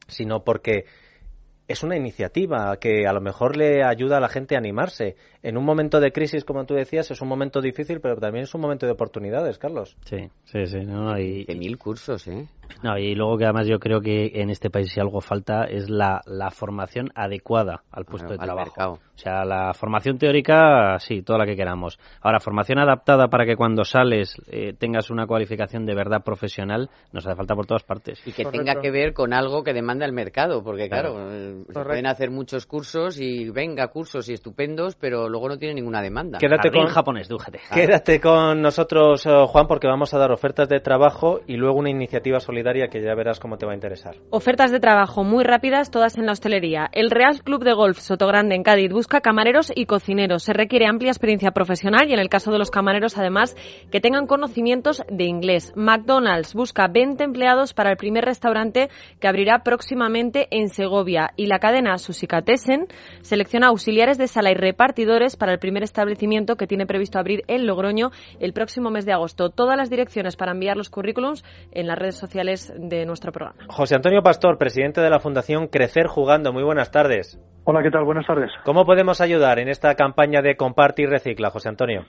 [0.08, 0.86] sino porque
[1.68, 5.16] es una iniciativa que a lo mejor le ayuda a la gente a animarse.
[5.46, 8.54] En un momento de crisis, como tú decías, es un momento difícil, pero también es
[8.56, 9.96] un momento de oportunidades, Carlos.
[10.04, 10.78] Sí, sí, sí.
[10.84, 12.48] No, y, De mil cursos, ¿eh?
[12.82, 15.88] No, y luego que además yo creo que en este país si algo falta es
[15.88, 18.66] la, la formación adecuada al puesto Al- de trabajo.
[18.66, 18.92] mercado.
[19.14, 21.98] O sea, la formación teórica, sí, toda la que queramos.
[22.20, 27.24] Ahora, formación adaptada para que cuando sales eh, tengas una cualificación de verdad profesional, nos
[27.26, 28.20] hace falta por todas partes.
[28.26, 31.32] Y que tenga que ver con algo que demanda el mercado, porque claro, Claro.
[31.32, 35.74] eh, se pueden hacer muchos cursos y venga, cursos y estupendos, pero luego no tiene
[35.74, 36.38] ninguna demanda.
[36.38, 37.60] Quédate con japonés, dújate.
[37.72, 41.90] Quédate con nosotros, eh, Juan, porque vamos a dar ofertas de trabajo y luego una
[41.90, 44.16] iniciativa solidaria que ya verás cómo te va a interesar.
[44.30, 46.88] Ofertas de trabajo muy rápidas, todas en la hostelería.
[46.92, 50.42] El Real Club de Golf Sotogrande en Cádiz busca camareros y cocineros.
[50.42, 53.54] Se requiere amplia experiencia profesional y en el caso de los camareros, además,
[53.90, 55.74] que tengan conocimientos de inglés.
[55.76, 58.88] McDonald's busca 20 empleados para el primer restaurante
[59.20, 62.86] que abrirá próximamente en Segovia y la cadena Susicatessen
[63.20, 67.66] selecciona auxiliares de sala y repartidores para el primer establecimiento que tiene previsto abrir en
[67.66, 69.50] Logroño el próximo mes de agosto.
[69.50, 73.58] Todas las direcciones para enviar los currículums en las redes sociales de nuestro programa.
[73.68, 76.52] José Antonio Pastor, presidente de la Fundación Crecer Jugando.
[76.52, 77.40] Muy buenas tardes.
[77.64, 78.04] Hola, ¿qué tal?
[78.04, 78.50] Buenas tardes.
[78.64, 82.06] ¿Cómo podemos ayudar en esta campaña de comparte y recicla, José Antonio?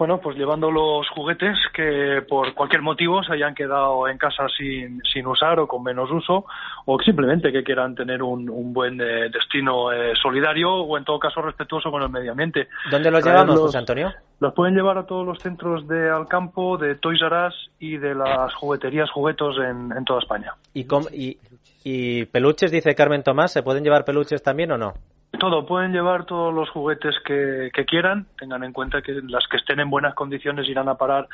[0.00, 5.02] Bueno, pues llevando los juguetes que por cualquier motivo se hayan quedado en casa sin,
[5.02, 6.46] sin usar o con menos uso,
[6.86, 11.18] o simplemente que quieran tener un, un buen eh, destino eh, solidario o en todo
[11.18, 12.68] caso respetuoso con el medio ambiente.
[12.90, 14.10] ¿Dónde los llevamos, José Antonio?
[14.38, 18.14] Los pueden llevar a todos los centros de Alcampo, de Toys R Us y de
[18.14, 20.54] las jugueterías juguetos en, en toda España.
[20.72, 21.36] ¿Y, com- y,
[21.84, 24.94] y peluches, dice Carmen Tomás, ¿se pueden llevar peluches también o no?
[25.38, 29.56] Todo, pueden llevar todos los juguetes que, que quieran, tengan en cuenta que las que
[29.58, 31.28] estén en buenas condiciones irán a parar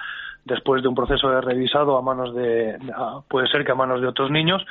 [0.45, 4.01] después de un proceso de revisado a manos de, a- puede ser que a manos
[4.01, 4.65] de otros niños.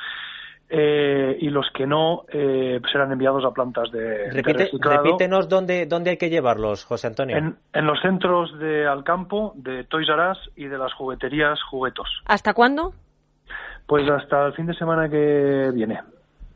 [0.68, 4.96] eh, y los que no eh, serán enviados a plantas de, de Repite, reciclado.
[5.04, 7.36] repítenos dónde, dónde hay que llevarlos, José Antonio.
[7.36, 12.08] En, en los centros de Alcampo, de Toys R Us y de las jugueterías Juguetos.
[12.26, 12.94] ¿Hasta cuándo?
[13.86, 16.00] Pues hasta el fin de semana que viene.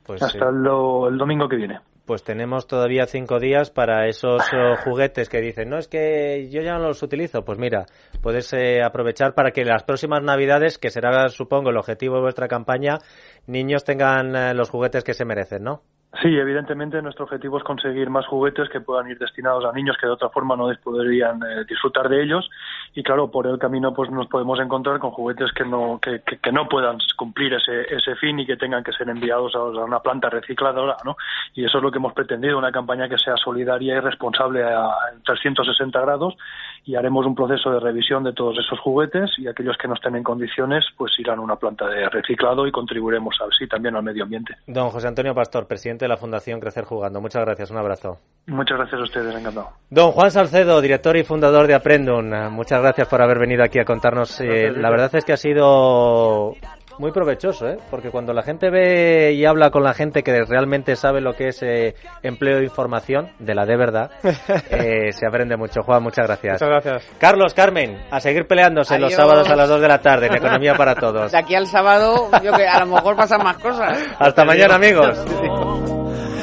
[0.04, 0.44] Pues hasta sí.
[0.56, 1.78] el, do- el domingo que viene.
[2.10, 6.60] Pues tenemos todavía cinco días para esos eh, juguetes que dicen, no, es que yo
[6.60, 7.44] ya no los utilizo.
[7.44, 7.86] Pues mira,
[8.20, 12.48] puedes eh, aprovechar para que las próximas navidades, que será, supongo, el objetivo de vuestra
[12.48, 12.98] campaña,
[13.46, 15.84] niños tengan eh, los juguetes que se merecen, ¿no?
[16.20, 20.08] Sí, evidentemente nuestro objetivo es conseguir más juguetes que puedan ir destinados a niños que
[20.08, 22.50] de otra forma no podrían eh, disfrutar de ellos
[22.94, 26.68] y claro por el camino pues nos podemos encontrar con juguetes que no que, no
[26.68, 30.28] puedan cumplir ese, ese fin y que tengan que ser enviados a, a una planta
[30.28, 31.16] recicladora, ¿no?
[31.54, 34.90] Y eso es lo que hemos pretendido, una campaña que sea solidaria y responsable a,
[35.12, 36.36] en 360 grados
[36.84, 40.16] y haremos un proceso de revisión de todos esos juguetes y aquellos que no estén
[40.16, 44.24] en condiciones pues irán a una planta de reciclado y contribuiremos así también al medio
[44.24, 44.56] ambiente.
[44.66, 47.20] Don José Antonio Pastor, presidente de la Fundación Crecer Jugando.
[47.20, 48.18] Muchas gracias, un abrazo.
[48.46, 49.68] Muchas gracias a ustedes, encantado.
[49.90, 53.78] Don Juan Salcedo, director y fundador de Aprendun, eh, muchas gracias por haber venido aquí
[53.78, 54.40] a contarnos.
[54.40, 56.54] eh, la verdad es que ha sido
[57.00, 57.78] muy provechoso, ¿eh?
[57.90, 61.48] porque cuando la gente ve y habla con la gente que realmente sabe lo que
[61.48, 64.10] es eh, empleo de información, de la de verdad,
[64.70, 65.80] eh, se aprende mucho.
[65.82, 66.60] Juan, muchas gracias.
[66.60, 67.16] Muchas gracias.
[67.18, 70.74] Carlos, Carmen, a seguir peleándose los sábados a las 2 de la tarde en Economía
[70.74, 71.32] para Todos.
[71.32, 73.98] De aquí al sábado, yo que a lo mejor pasan más cosas.
[74.18, 75.18] Hasta mañana, amigos.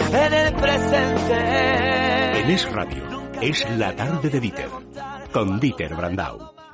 [0.10, 2.40] En el presente.
[2.40, 3.04] En Es Radio,
[3.42, 4.70] es la tarde de Dieter,
[5.34, 6.57] con Dieter Brandau.